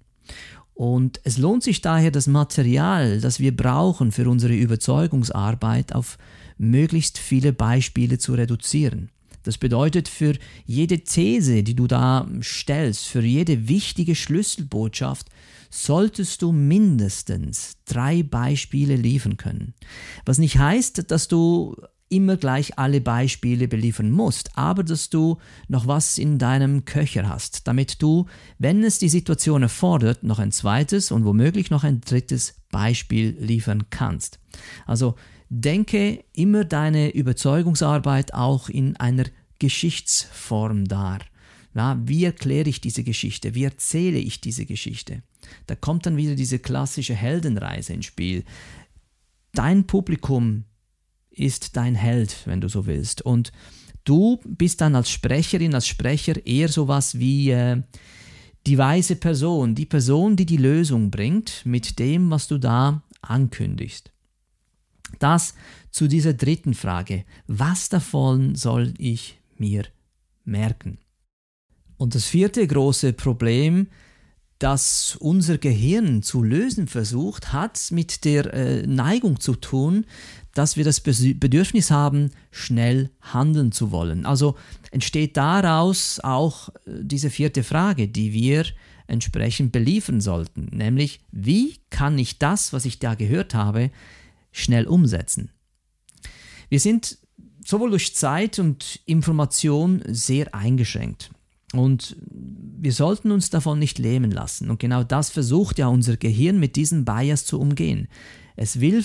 Und 0.75 1.21
es 1.25 1.39
lohnt 1.39 1.63
sich 1.63 1.81
daher, 1.81 2.11
das 2.11 2.27
Material, 2.27 3.21
das 3.21 3.39
wir 3.41 3.55
brauchen 3.55 4.13
für 4.13 4.29
unsere 4.29 4.55
Überzeugungsarbeit, 4.55 5.95
auf 5.95 6.19
möglichst 6.59 7.19
viele 7.19 7.53
Beispiele 7.53 8.19
zu 8.19 8.35
reduzieren. 8.35 9.11
Das 9.43 9.59
bedeutet, 9.59 10.09
für 10.09 10.35
jede 10.65 11.01
These, 11.01 11.63
die 11.63 11.75
du 11.75 11.87
da 11.87 12.29
stellst, 12.41 13.07
für 13.07 13.23
jede 13.23 13.69
wichtige 13.69 14.15
Schlüsselbotschaft, 14.15 15.27
solltest 15.73 16.43
du 16.43 16.53
mindestens 16.53 17.79
drei 17.87 18.23
Beispiele 18.23 18.95
liefern 18.95 19.39
können. 19.39 19.75
Was 20.27 20.39
nicht 20.39 20.59
heißt, 20.59 21.11
dass 21.11 21.29
du 21.29 21.77
immer 22.11 22.37
gleich 22.37 22.79
alle 22.79 23.01
Beispiele 23.01 23.69
beliefern 23.69 24.11
musst, 24.11 24.51
aber 24.57 24.85
dass 24.85 25.09
du 25.09 25.39
noch 25.69 25.87
was 25.87 26.19
in 26.19 26.39
deinem 26.39 26.85
Köcher 26.85 27.27
hast, 27.27 27.67
damit 27.67 28.03
du, 28.03 28.27
wenn 28.59 28.85
es 28.85 28.99
die 28.99 29.09
Situation 29.09 29.63
erfordert, 29.63 30.23
noch 30.23 30.39
ein 30.39 30.53
zweites 30.53 31.11
und 31.11 31.25
womöglich 31.25 31.71
noch 31.71 31.85
ein 31.85 32.03
drittes 32.03 32.55
Beispiel 32.71 33.35
liefern 33.41 33.85
kannst. 33.89 34.41
Also 34.85 35.15
denke 35.49 36.23
immer 36.35 36.65
deine 36.65 37.15
Überzeugungsarbeit 37.15 38.35
auch 38.35 38.69
in 38.69 38.97
einer 38.99 39.25
Geschichtsform 39.59 40.85
dar. 40.87 41.21
Ja, 41.75 41.99
wie 42.05 42.25
erkläre 42.25 42.69
ich 42.69 42.81
diese 42.81 43.03
Geschichte? 43.03 43.55
Wie 43.55 43.65
erzähle 43.65 44.19
ich 44.19 44.41
diese 44.41 44.67
Geschichte? 44.67 45.23
Da 45.67 45.75
kommt 45.75 46.07
dann 46.07 46.17
wieder 46.17 46.35
diese 46.35 46.59
klassische 46.59 47.15
Heldenreise 47.15 47.95
ins 47.95 48.07
Spiel. 48.07 48.45
Dein 49.55 49.87
Publikum 49.87 50.65
ist 51.31 51.77
dein 51.77 51.95
Held, 51.95 52.43
wenn 52.47 52.61
du 52.61 52.69
so 52.69 52.87
willst. 52.87 53.23
Und 53.23 53.53
du 54.05 54.39
bist 54.45 54.81
dann 54.81 54.95
als 54.95 55.11
Sprecherin, 55.11 55.75
als 55.75 55.87
Sprecher 55.87 56.47
eher 56.47 56.69
sowas 56.69 57.19
wie 57.19 57.51
äh, 57.51 57.83
die 58.67 58.79
weise 58.79 59.17
Person, 59.17 59.75
die 59.75 59.87
Person, 59.87 60.37
die 60.37 60.47
die 60.47 60.59
Lösung 60.59 61.11
bringt 61.11 61.63
mit 61.65 61.99
dem, 61.99 62.31
was 62.31 62.49
du 62.49 62.59
da 62.59 63.03
ankündigst. 63.23 64.11
Das 65.19 65.55
zu 65.91 66.09
dieser 66.09 66.35
dritten 66.35 66.75
Frage. 66.75 67.25
Was 67.47 67.89
davon 67.89 68.55
soll 68.55 68.95
ich 68.99 69.39
mir 69.59 69.85
merken? 70.45 70.99
Und 72.03 72.17
das 72.17 72.25
vierte 72.25 72.67
große 72.67 73.13
Problem, 73.13 73.87
das 74.59 75.17
unser 75.21 75.57
Gehirn 75.57 76.25
zu 76.25 76.43
lösen 76.43 76.89
versucht, 76.89 77.53
hat 77.53 77.81
mit 77.93 78.25
der 78.25 78.53
äh, 78.53 78.85
Neigung 78.89 79.39
zu 79.39 79.55
tun, 79.55 80.05
dass 80.53 80.77
wir 80.77 80.83
das 80.83 80.99
Bedürfnis 80.99 81.93
haben, 81.93 82.31
schnell 82.51 83.11
handeln 83.21 83.71
zu 83.71 83.93
wollen. 83.93 84.27
Also 84.27 84.57
entsteht 84.91 85.37
daraus 85.37 86.19
auch 86.19 86.71
äh, 86.71 86.91
diese 87.03 87.31
vierte 87.31 87.63
Frage, 87.63 88.09
die 88.09 88.33
wir 88.33 88.65
entsprechend 89.07 89.71
beliefern 89.71 90.21
sollten, 90.21 90.71
nämlich 90.73 91.21
wie 91.31 91.77
kann 91.89 92.19
ich 92.19 92.41
das, 92.41 92.73
was 92.73 92.85
ich 92.85 92.99
da 92.99 93.15
gehört 93.15 93.55
habe, 93.55 93.93
schnell 94.51 94.89
umsetzen. 94.89 95.53
Wir 96.69 96.81
sind 96.81 97.19
sowohl 97.65 97.91
durch 97.91 98.17
Zeit 98.17 98.59
und 98.59 98.99
Information 99.07 100.03
sehr 100.09 100.53
eingeschränkt. 100.53 101.31
Und 101.73 102.17
wir 102.79 102.93
sollten 102.93 103.31
uns 103.31 103.51
davon 103.51 103.79
nicht 103.79 103.99
lähmen 103.99 104.31
lassen. 104.31 104.71
Und 104.71 104.79
genau 104.79 105.05
das 105.05 105.31
versucht 105.31 105.79
ja 105.79 105.89
unser 105.89 106.17
Gehirn 106.17 106.61
mit 106.61 106.77
diesem 106.77 107.05
Bias 107.05 107.45
zu 107.45 107.61
umgehen. 107.61 108.09
Es 108.57 108.81
will 108.81 109.05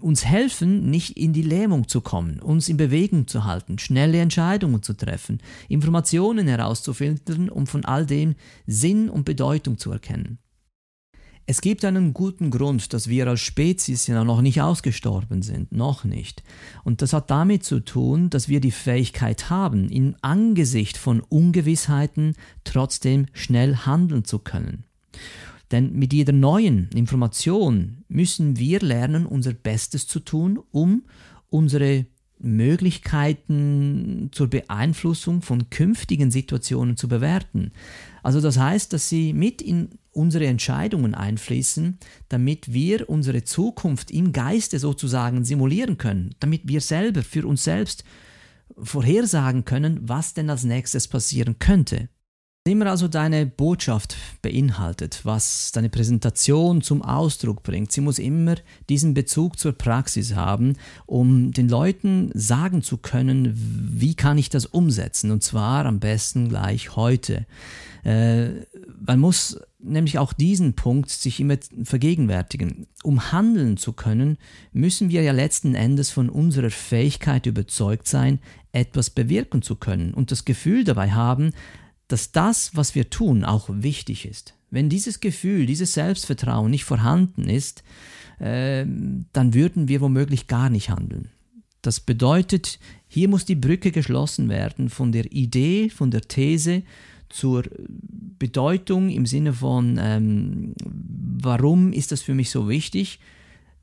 uns 0.00 0.24
helfen, 0.24 0.90
nicht 0.90 1.16
in 1.16 1.32
die 1.32 1.42
Lähmung 1.42 1.86
zu 1.86 2.00
kommen, 2.00 2.40
uns 2.40 2.68
in 2.68 2.76
Bewegung 2.76 3.28
zu 3.28 3.44
halten, 3.44 3.78
schnelle 3.78 4.18
Entscheidungen 4.20 4.82
zu 4.82 4.94
treffen, 4.94 5.40
Informationen 5.68 6.48
herauszufiltern, 6.48 7.48
um 7.48 7.66
von 7.66 7.84
all 7.84 8.04
dem 8.04 8.34
Sinn 8.66 9.08
und 9.08 9.24
Bedeutung 9.24 9.78
zu 9.78 9.92
erkennen. 9.92 10.38
Es 11.44 11.60
gibt 11.60 11.84
einen 11.84 12.14
guten 12.14 12.50
Grund, 12.50 12.92
dass 12.92 13.08
wir 13.08 13.26
als 13.26 13.40
Spezies 13.40 14.06
ja 14.06 14.22
noch 14.22 14.42
nicht 14.42 14.62
ausgestorben 14.62 15.42
sind, 15.42 15.72
noch 15.72 16.04
nicht. 16.04 16.42
Und 16.84 17.02
das 17.02 17.12
hat 17.12 17.30
damit 17.30 17.64
zu 17.64 17.80
tun, 17.80 18.30
dass 18.30 18.48
wir 18.48 18.60
die 18.60 18.70
Fähigkeit 18.70 19.50
haben, 19.50 19.88
im 19.88 20.14
Angesicht 20.22 20.96
von 20.96 21.20
Ungewissheiten 21.20 22.36
trotzdem 22.62 23.26
schnell 23.32 23.76
handeln 23.76 24.24
zu 24.24 24.38
können. 24.38 24.84
Denn 25.72 25.92
mit 25.94 26.12
jeder 26.12 26.32
neuen 26.32 26.88
Information 26.94 28.04
müssen 28.08 28.58
wir 28.58 28.80
lernen, 28.80 29.26
unser 29.26 29.52
Bestes 29.52 30.06
zu 30.06 30.20
tun, 30.20 30.60
um 30.70 31.02
unsere 31.50 32.06
Möglichkeiten 32.38 34.28
zur 34.32 34.48
Beeinflussung 34.48 35.42
von 35.42 35.70
künftigen 35.70 36.30
Situationen 36.30 36.96
zu 36.96 37.08
bewerten. 37.08 37.72
Also 38.22 38.40
das 38.40 38.58
heißt, 38.58 38.92
dass 38.92 39.08
sie 39.08 39.32
mit 39.32 39.62
in 39.62 39.90
unsere 40.12 40.46
Entscheidungen 40.46 41.14
einfließen, 41.14 41.98
damit 42.28 42.72
wir 42.72 43.08
unsere 43.08 43.44
Zukunft 43.44 44.10
im 44.10 44.32
Geiste 44.32 44.78
sozusagen 44.78 45.44
simulieren 45.44 45.98
können, 45.98 46.34
damit 46.40 46.68
wir 46.68 46.80
selber 46.80 47.22
für 47.22 47.46
uns 47.46 47.64
selbst 47.64 48.04
vorhersagen 48.78 49.64
können, 49.64 50.00
was 50.02 50.34
denn 50.34 50.50
als 50.50 50.64
nächstes 50.64 51.08
passieren 51.08 51.58
könnte. 51.58 52.08
Immer 52.64 52.86
also 52.86 53.08
deine 53.08 53.44
Botschaft 53.44 54.16
beinhaltet, 54.40 55.22
was 55.24 55.72
deine 55.72 55.88
Präsentation 55.88 56.80
zum 56.80 57.02
Ausdruck 57.02 57.64
bringt. 57.64 57.90
Sie 57.90 58.00
muss 58.00 58.20
immer 58.20 58.54
diesen 58.88 59.14
Bezug 59.14 59.58
zur 59.58 59.72
Praxis 59.72 60.36
haben, 60.36 60.74
um 61.06 61.50
den 61.50 61.68
Leuten 61.68 62.30
sagen 62.34 62.82
zu 62.82 62.98
können, 62.98 63.52
wie 63.52 64.14
kann 64.14 64.38
ich 64.38 64.48
das 64.48 64.66
umsetzen 64.66 65.32
und 65.32 65.42
zwar 65.42 65.86
am 65.86 65.98
besten 65.98 66.50
gleich 66.50 66.94
heute. 66.94 67.46
Äh, 68.04 68.50
man 69.04 69.18
muss 69.18 69.58
nämlich 69.80 70.20
auch 70.20 70.32
diesen 70.32 70.74
Punkt 70.74 71.10
sich 71.10 71.40
immer 71.40 71.56
vergegenwärtigen. 71.82 72.86
Um 73.02 73.32
handeln 73.32 73.76
zu 73.76 73.92
können, 73.92 74.38
müssen 74.72 75.10
wir 75.10 75.22
ja 75.22 75.32
letzten 75.32 75.74
Endes 75.74 76.10
von 76.10 76.28
unserer 76.28 76.70
Fähigkeit 76.70 77.46
überzeugt 77.46 78.06
sein, 78.06 78.38
etwas 78.70 79.10
bewirken 79.10 79.62
zu 79.62 79.74
können 79.74 80.14
und 80.14 80.30
das 80.30 80.44
Gefühl 80.44 80.84
dabei 80.84 81.10
haben, 81.10 81.50
dass 82.08 82.32
das, 82.32 82.74
was 82.74 82.94
wir 82.94 83.10
tun, 83.10 83.44
auch 83.44 83.68
wichtig 83.70 84.26
ist. 84.26 84.54
Wenn 84.70 84.88
dieses 84.88 85.20
Gefühl, 85.20 85.66
dieses 85.66 85.94
Selbstvertrauen 85.94 86.70
nicht 86.70 86.84
vorhanden 86.84 87.48
ist, 87.48 87.82
äh, 88.38 88.86
dann 89.32 89.54
würden 89.54 89.88
wir 89.88 90.00
womöglich 90.00 90.46
gar 90.46 90.70
nicht 90.70 90.90
handeln. 90.90 91.28
Das 91.82 92.00
bedeutet, 92.00 92.78
hier 93.08 93.28
muss 93.28 93.44
die 93.44 93.56
Brücke 93.56 93.90
geschlossen 93.90 94.48
werden 94.48 94.88
von 94.88 95.12
der 95.12 95.30
Idee, 95.32 95.90
von 95.90 96.10
der 96.10 96.22
These 96.22 96.82
zur 97.28 97.64
Bedeutung 98.38 99.08
im 99.08 99.26
Sinne 99.26 99.52
von, 99.52 99.98
ähm, 100.00 100.74
warum 100.84 101.92
ist 101.92 102.12
das 102.12 102.22
für 102.22 102.34
mich 102.34 102.50
so 102.50 102.68
wichtig, 102.68 103.20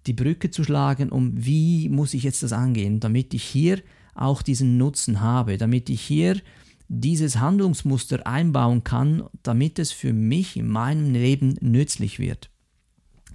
die 0.08 0.14
Brücke 0.14 0.50
zu 0.50 0.64
schlagen, 0.64 1.10
um 1.10 1.34
wie 1.36 1.90
muss 1.90 2.14
ich 2.14 2.24
jetzt 2.24 2.42
das 2.42 2.54
angehen, 2.54 3.00
damit 3.00 3.34
ich 3.34 3.44
hier 3.44 3.82
auch 4.16 4.42
diesen 4.42 4.78
Nutzen 4.78 5.22
habe, 5.22 5.58
damit 5.58 5.90
ich 5.90 6.02
hier 6.02 6.38
dieses 6.90 7.38
Handlungsmuster 7.38 8.26
einbauen 8.28 8.84
kann, 8.84 9.24
damit 9.44 9.80
es 9.80 9.92
für 9.92 10.12
mich 10.12 10.58
in 10.58 10.68
meinem 10.68 11.14
Leben 11.14 11.56
nützlich 11.62 12.20
wird. 12.20 12.50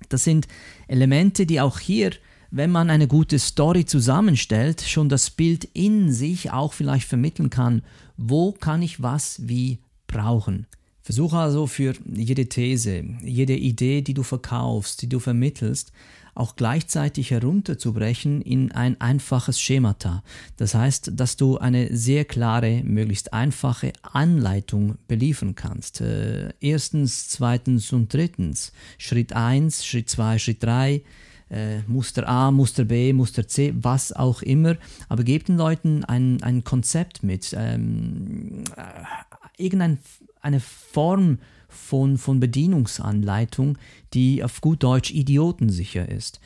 Das 0.09 0.25
sind 0.25 0.49
Elemente, 0.89 1.47
die 1.47 1.61
auch 1.61 1.79
hier, 1.79 2.11
wenn 2.51 2.71
man 2.71 2.91
eine 2.91 3.09
gute 3.09 3.39
Story 3.39 3.85
zusammenstellt, 3.85 4.83
schon 4.83 5.09
das 5.09 5.31
Bild 5.31 5.65
in 5.73 6.13
sich 6.13 6.51
auch 6.53 6.73
vielleicht 6.73 7.09
vermitteln 7.09 7.49
kann, 7.49 7.83
wo 8.17 8.53
kann 8.53 8.83
ich 8.83 9.03
was 9.03 9.49
wie 9.49 9.79
brauchen. 10.07 10.67
Versuche 11.01 11.37
also 11.37 11.67
für 11.67 11.95
jede 12.13 12.49
These, 12.49 13.05
jede 13.23 13.57
Idee, 13.57 14.03
die 14.03 14.15
du 14.15 14.23
verkaufst, 14.23 15.03
die 15.03 15.09
du 15.09 15.21
vermittelst, 15.21 15.93
auch 16.35 16.57
gleichzeitig 16.57 17.31
herunterzubrechen 17.31 18.43
in 18.43 18.73
ein 18.73 19.01
einfaches 19.01 19.61
Schemata. 19.61 20.23
Das 20.57 20.75
heißt, 20.75 21.13
dass 21.15 21.37
du 21.37 21.59
eine 21.59 21.97
sehr 21.97 22.25
klare, 22.25 22.83
möglichst 22.85 23.33
einfache 23.33 23.93
Anleitung 24.03 24.97
beliefern 25.09 25.55
kannst. 25.55 26.01
Äh, 26.01 26.53
erstens, 26.61 27.29
zweitens 27.29 27.93
und 27.93 28.13
drittens. 28.13 28.73
Schritt 28.99 29.33
1, 29.33 29.85
Schritt 29.85 30.11
2, 30.11 30.39
Schritt 30.39 30.63
3. 30.63 31.03
Äh, 31.51 31.81
Muster 31.87 32.27
A, 32.29 32.51
Muster 32.51 32.85
B, 32.85 33.13
Muster 33.13 33.47
C, 33.47 33.75
was 33.77 34.13
auch 34.13 34.43
immer. 34.43 34.77
Aber 35.09 35.25
gebt 35.25 35.49
den 35.49 35.57
Leuten 35.57 36.05
ein, 36.05 36.43
ein 36.43 36.65
Konzept 36.65 37.23
mit, 37.23 37.55
ähm, 37.57 38.65
äh, 38.77 39.63
irgendeine 39.63 40.61
Form 40.61 41.39
von, 41.75 42.19
von 42.19 42.41
Bedienungsanleitung, 42.41 43.79
die 44.13 44.43
auf 44.43 44.61
gut 44.61 44.83
Deutsch 44.83 45.13
idiotensicher 45.13 46.09
ist. 46.09 46.41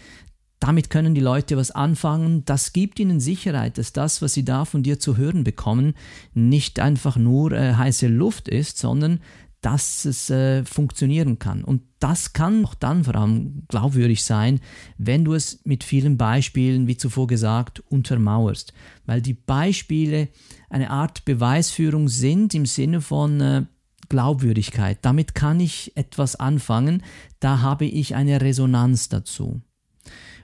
Damit 0.60 0.90
können 0.90 1.14
die 1.14 1.20
Leute 1.20 1.56
was 1.56 1.70
anfangen. 1.70 2.44
Das 2.44 2.72
gibt 2.72 2.98
ihnen 2.98 3.20
Sicherheit, 3.20 3.78
dass 3.78 3.92
das, 3.92 4.22
was 4.22 4.34
sie 4.34 4.44
da 4.44 4.64
von 4.64 4.82
dir 4.82 4.98
zu 4.98 5.16
hören 5.16 5.44
bekommen, 5.44 5.94
nicht 6.34 6.80
einfach 6.80 7.16
nur 7.16 7.52
äh, 7.52 7.74
heiße 7.74 8.08
Luft 8.08 8.48
ist, 8.48 8.78
sondern 8.78 9.20
dass 9.60 10.04
es 10.04 10.30
äh, 10.30 10.64
funktionieren 10.64 11.38
kann. 11.38 11.64
Und 11.64 11.82
das 11.98 12.32
kann 12.32 12.64
auch 12.64 12.74
dann 12.74 13.04
vor 13.04 13.16
allem 13.16 13.64
glaubwürdig 13.68 14.22
sein, 14.22 14.60
wenn 14.98 15.24
du 15.24 15.34
es 15.34 15.60
mit 15.64 15.82
vielen 15.82 16.16
Beispielen, 16.16 16.86
wie 16.86 16.96
zuvor 16.96 17.26
gesagt, 17.26 17.80
untermauerst. 17.80 18.72
Weil 19.06 19.20
die 19.20 19.34
Beispiele 19.34 20.28
eine 20.70 20.90
Art 20.90 21.24
Beweisführung 21.24 22.08
sind 22.08 22.54
im 22.54 22.66
Sinne 22.66 23.00
von, 23.00 23.40
äh, 23.40 23.66
Glaubwürdigkeit. 24.08 24.98
Damit 25.02 25.34
kann 25.34 25.60
ich 25.60 25.96
etwas 25.96 26.36
anfangen, 26.36 27.02
da 27.40 27.60
habe 27.60 27.84
ich 27.84 28.14
eine 28.14 28.40
Resonanz 28.40 29.08
dazu. 29.08 29.60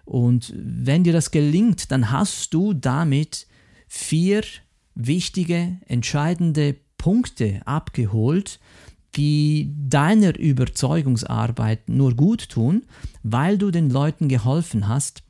Und 0.04 0.52
wenn 0.56 1.04
dir 1.04 1.12
das 1.12 1.30
gelingt, 1.30 1.90
dann 1.90 2.10
hast 2.10 2.52
du 2.52 2.74
damit 2.74 3.46
vier 3.88 4.42
wichtige, 4.94 5.78
entscheidende 5.86 6.76
Punkte 6.98 7.60
abgeholt, 7.64 8.60
die 9.16 9.72
deiner 9.88 10.38
Überzeugungsarbeit 10.38 11.88
nur 11.88 12.14
gut 12.14 12.48
tun, 12.48 12.84
weil 13.22 13.58
du 13.58 13.70
den 13.70 13.90
Leuten 13.90 14.28
geholfen 14.28 14.88
hast, 14.88 15.22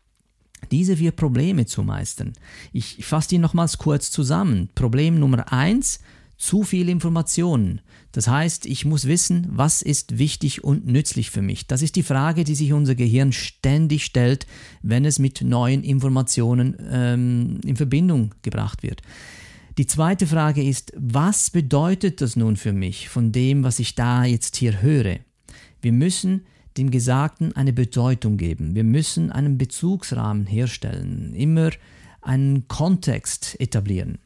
diese 0.70 0.96
vier 0.96 1.12
Probleme 1.12 1.66
zu 1.66 1.82
meistern. 1.82 2.32
Ich 2.72 3.04
fasse 3.04 3.28
die 3.28 3.38
nochmals 3.38 3.78
kurz 3.78 4.10
zusammen. 4.10 4.70
Problem 4.74 5.18
Nummer 5.18 5.52
eins, 5.52 6.00
zu 6.36 6.62
viel 6.62 6.88
Informationen. 6.88 7.80
Das 8.12 8.28
heißt, 8.28 8.66
ich 8.66 8.84
muss 8.84 9.06
wissen, 9.06 9.48
was 9.50 9.82
ist 9.82 10.18
wichtig 10.18 10.64
und 10.64 10.86
nützlich 10.86 11.30
für 11.30 11.42
mich. 11.42 11.66
Das 11.66 11.82
ist 11.82 11.96
die 11.96 12.02
Frage, 12.02 12.44
die 12.44 12.54
sich 12.54 12.72
unser 12.72 12.94
Gehirn 12.94 13.32
ständig 13.32 14.04
stellt, 14.04 14.46
wenn 14.82 15.04
es 15.04 15.18
mit 15.18 15.42
neuen 15.42 15.82
Informationen 15.82 16.76
ähm, 16.90 17.60
in 17.64 17.76
Verbindung 17.76 18.34
gebracht 18.42 18.82
wird. 18.82 19.02
Die 19.76 19.86
zweite 19.86 20.26
Frage 20.26 20.62
ist, 20.62 20.92
was 20.96 21.50
bedeutet 21.50 22.20
das 22.20 22.36
nun 22.36 22.56
für 22.56 22.72
mich 22.72 23.08
von 23.08 23.32
dem, 23.32 23.64
was 23.64 23.80
ich 23.80 23.96
da 23.96 24.24
jetzt 24.24 24.56
hier 24.56 24.82
höre? 24.82 25.18
Wir 25.82 25.92
müssen 25.92 26.46
dem 26.76 26.90
Gesagten 26.90 27.54
eine 27.56 27.72
Bedeutung 27.72 28.36
geben. 28.36 28.74
Wir 28.74 28.84
müssen 28.84 29.32
einen 29.32 29.58
Bezugsrahmen 29.58 30.46
herstellen, 30.46 31.34
immer 31.34 31.70
einen 32.20 32.68
Kontext 32.68 33.60
etablieren. 33.60 34.18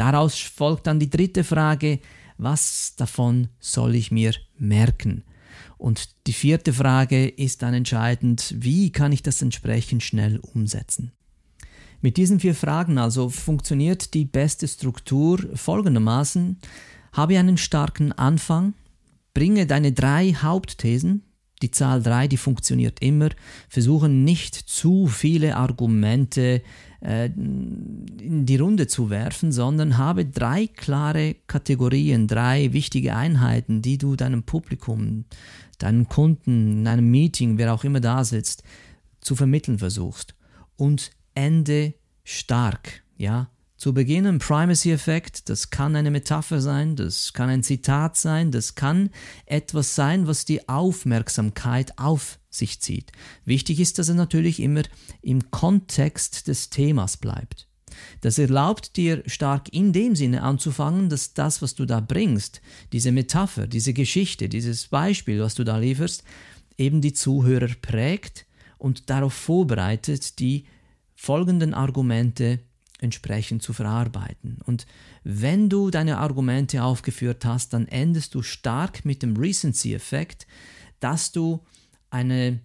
Daraus 0.00 0.38
folgt 0.38 0.86
dann 0.86 0.98
die 0.98 1.10
dritte 1.10 1.44
Frage, 1.44 1.98
was 2.38 2.94
davon 2.96 3.48
soll 3.58 3.94
ich 3.94 4.10
mir 4.10 4.32
merken? 4.56 5.24
Und 5.76 6.26
die 6.26 6.32
vierte 6.32 6.72
Frage 6.72 7.28
ist 7.28 7.60
dann 7.60 7.74
entscheidend, 7.74 8.54
wie 8.56 8.92
kann 8.92 9.12
ich 9.12 9.22
das 9.22 9.42
entsprechend 9.42 10.02
schnell 10.02 10.38
umsetzen? 10.54 11.12
Mit 12.00 12.16
diesen 12.16 12.40
vier 12.40 12.54
Fragen 12.54 12.96
also 12.96 13.28
funktioniert 13.28 14.14
die 14.14 14.24
beste 14.24 14.66
Struktur 14.66 15.38
folgendermaßen. 15.54 16.56
Habe 17.12 17.38
einen 17.38 17.58
starken 17.58 18.12
Anfang, 18.12 18.72
bringe 19.34 19.66
deine 19.66 19.92
drei 19.92 20.32
Hauptthesen, 20.32 21.24
die 21.60 21.72
Zahl 21.72 22.02
3, 22.02 22.26
die 22.26 22.38
funktioniert 22.38 23.00
immer, 23.00 23.28
versuche 23.68 24.08
nicht 24.08 24.54
zu 24.54 25.08
viele 25.08 25.56
Argumente 25.56 26.62
äh, 27.00 27.26
in 27.26 28.44
die 28.46 28.56
Runde 28.56 28.86
zu 28.86 29.10
werfen, 29.10 29.52
sondern 29.52 29.98
habe 29.98 30.26
drei 30.26 30.66
klare 30.66 31.36
Kategorien, 31.46 32.26
drei 32.26 32.72
wichtige 32.72 33.14
Einheiten, 33.16 33.82
die 33.82 33.98
du 33.98 34.16
deinem 34.16 34.42
Publikum, 34.42 35.24
deinen 35.78 36.08
Kunden, 36.08 36.80
in 36.80 36.86
einem 36.86 37.10
Meeting, 37.10 37.58
wer 37.58 37.72
auch 37.72 37.84
immer 37.84 38.00
da 38.00 38.24
sitzt, 38.24 38.62
zu 39.20 39.34
vermitteln 39.34 39.78
versuchst. 39.78 40.34
Und 40.76 41.10
ende 41.34 41.94
stark, 42.24 43.02
ja. 43.16 43.50
Zu 43.80 43.94
Beginn 43.94 44.26
ein 44.26 44.40
Primacy-Effekt, 44.40 45.48
das 45.48 45.70
kann 45.70 45.96
eine 45.96 46.10
Metapher 46.10 46.60
sein, 46.60 46.96
das 46.96 47.32
kann 47.32 47.48
ein 47.48 47.62
Zitat 47.62 48.14
sein, 48.14 48.50
das 48.50 48.74
kann 48.74 49.08
etwas 49.46 49.94
sein, 49.94 50.26
was 50.26 50.44
die 50.44 50.68
Aufmerksamkeit 50.68 51.98
auf 51.98 52.38
sich 52.50 52.82
zieht. 52.82 53.10
Wichtig 53.46 53.80
ist, 53.80 53.98
dass 53.98 54.10
er 54.10 54.16
natürlich 54.16 54.60
immer 54.60 54.82
im 55.22 55.50
Kontext 55.50 56.46
des 56.46 56.68
Themas 56.68 57.16
bleibt. 57.16 57.68
Das 58.20 58.38
erlaubt 58.38 58.98
dir 58.98 59.22
stark 59.24 59.72
in 59.72 59.94
dem 59.94 60.14
Sinne 60.14 60.42
anzufangen, 60.42 61.08
dass 61.08 61.32
das, 61.32 61.62
was 61.62 61.74
du 61.74 61.86
da 61.86 62.00
bringst, 62.00 62.60
diese 62.92 63.12
Metapher, 63.12 63.66
diese 63.66 63.94
Geschichte, 63.94 64.50
dieses 64.50 64.88
Beispiel, 64.88 65.40
was 65.40 65.54
du 65.54 65.64
da 65.64 65.78
lieferst, 65.78 66.22
eben 66.76 67.00
die 67.00 67.14
Zuhörer 67.14 67.70
prägt 67.80 68.44
und 68.76 69.08
darauf 69.08 69.32
vorbereitet, 69.32 70.38
die 70.38 70.66
folgenden 71.14 71.72
Argumente 71.72 72.60
entsprechend 73.00 73.62
zu 73.62 73.72
verarbeiten. 73.72 74.58
Und 74.64 74.86
wenn 75.24 75.68
du 75.68 75.90
deine 75.90 76.18
Argumente 76.18 76.82
aufgeführt 76.82 77.44
hast, 77.44 77.72
dann 77.72 77.88
endest 77.88 78.34
du 78.34 78.42
stark 78.42 79.04
mit 79.04 79.22
dem 79.22 79.36
Recency-Effekt, 79.36 80.46
dass 81.00 81.32
du 81.32 81.64
eine, 82.10 82.60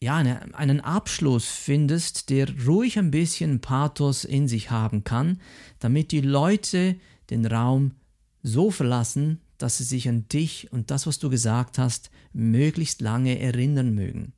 ja, 0.00 0.16
eine, 0.16 0.54
einen 0.54 0.80
Abschluss 0.80 1.46
findest, 1.46 2.30
der 2.30 2.48
ruhig 2.66 2.98
ein 2.98 3.10
bisschen 3.10 3.60
Pathos 3.60 4.24
in 4.24 4.48
sich 4.48 4.70
haben 4.70 5.04
kann, 5.04 5.40
damit 5.78 6.12
die 6.12 6.20
Leute 6.20 6.96
den 7.30 7.46
Raum 7.46 7.92
so 8.42 8.70
verlassen, 8.70 9.40
dass 9.58 9.78
sie 9.78 9.84
sich 9.84 10.08
an 10.08 10.28
dich 10.28 10.72
und 10.72 10.90
das, 10.90 11.06
was 11.06 11.18
du 11.18 11.30
gesagt 11.30 11.78
hast, 11.78 12.10
möglichst 12.32 13.00
lange 13.00 13.38
erinnern 13.40 13.94
mögen. 13.94 14.32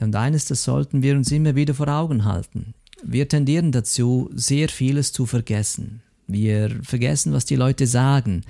Und 0.00 0.16
eines, 0.16 0.46
das 0.46 0.64
sollten 0.64 1.02
wir 1.02 1.14
uns 1.14 1.30
immer 1.30 1.54
wieder 1.54 1.74
vor 1.74 1.88
Augen 1.88 2.24
halten. 2.24 2.74
Wir 3.02 3.28
tendieren 3.28 3.72
dazu, 3.72 4.30
sehr 4.34 4.68
vieles 4.68 5.12
zu 5.12 5.26
vergessen. 5.26 6.02
Wir 6.26 6.70
vergessen, 6.82 7.32
was 7.32 7.44
die 7.44 7.56
Leute 7.56 7.86
sagen. 7.86 8.44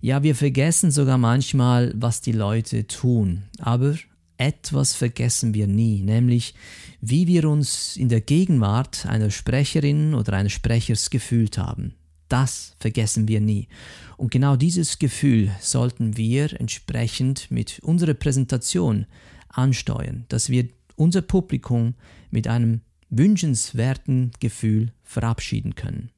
Ja, 0.00 0.22
wir 0.22 0.34
vergessen 0.36 0.90
sogar 0.90 1.18
manchmal, 1.18 1.92
was 1.96 2.20
die 2.20 2.32
Leute 2.32 2.86
tun. 2.86 3.44
Aber 3.58 3.96
etwas 4.38 4.94
vergessen 4.94 5.54
wir 5.54 5.66
nie, 5.66 6.02
nämlich 6.02 6.54
wie 7.00 7.26
wir 7.26 7.48
uns 7.48 7.96
in 7.96 8.08
der 8.08 8.20
Gegenwart 8.20 9.06
einer 9.06 9.30
Sprecherin 9.30 10.14
oder 10.14 10.34
eines 10.34 10.52
Sprechers 10.52 11.10
gefühlt 11.10 11.58
haben. 11.58 11.94
Das 12.28 12.74
vergessen 12.78 13.28
wir 13.28 13.40
nie. 13.40 13.68
Und 14.16 14.30
genau 14.30 14.56
dieses 14.56 14.98
Gefühl 14.98 15.50
sollten 15.60 16.16
wir 16.16 16.60
entsprechend 16.60 17.50
mit 17.50 17.78
unserer 17.82 18.14
Präsentation 18.14 19.06
ansteuern, 19.48 20.24
dass 20.28 20.50
wir 20.50 20.68
unser 20.96 21.22
Publikum 21.22 21.94
mit 22.30 22.48
einem 22.48 22.80
wünschenswerten 23.10 24.32
Gefühl 24.40 24.92
verabschieden 25.04 25.74
können. 25.74 26.10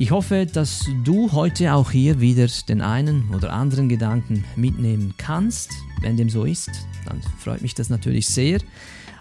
Ich 0.00 0.12
hoffe, 0.12 0.46
dass 0.46 0.86
du 1.04 1.30
heute 1.32 1.74
auch 1.74 1.90
hier 1.90 2.20
wieder 2.20 2.46
den 2.68 2.80
einen 2.80 3.34
oder 3.34 3.52
anderen 3.52 3.90
Gedanken 3.90 4.44
mitnehmen 4.56 5.12
kannst. 5.18 5.72
Wenn 6.00 6.16
dem 6.16 6.30
so 6.30 6.44
ist, 6.44 6.70
dann 7.04 7.20
freut 7.38 7.60
mich 7.60 7.74
das 7.74 7.90
natürlich 7.90 8.26
sehr. 8.26 8.60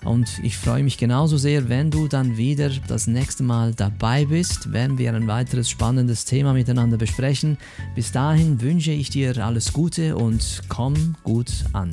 Und 0.06 0.40
ich 0.42 0.58
freue 0.58 0.84
mich 0.84 0.98
genauso 0.98 1.38
sehr, 1.38 1.68
wenn 1.68 1.92
du 1.92 2.08
dann 2.08 2.38
wieder 2.38 2.70
das 2.88 3.08
nächste 3.08 3.44
Mal 3.44 3.74
dabei 3.74 4.24
bist, 4.26 4.72
wenn 4.72 4.98
wir 4.98 5.14
ein 5.14 5.28
weiteres 5.28 5.70
spannendes 5.70 6.24
Thema 6.24 6.54
miteinander 6.54 6.96
besprechen. 6.96 7.58
Bis 7.96 8.14
dahin 8.14 8.62
wünsche 8.62 8.92
ich 8.92 9.10
dir 9.10 9.38
alles 9.46 9.74
Gute 9.74 10.16
und 10.16 10.62
komm 10.70 11.16
gut 11.24 11.52
an. 11.74 11.90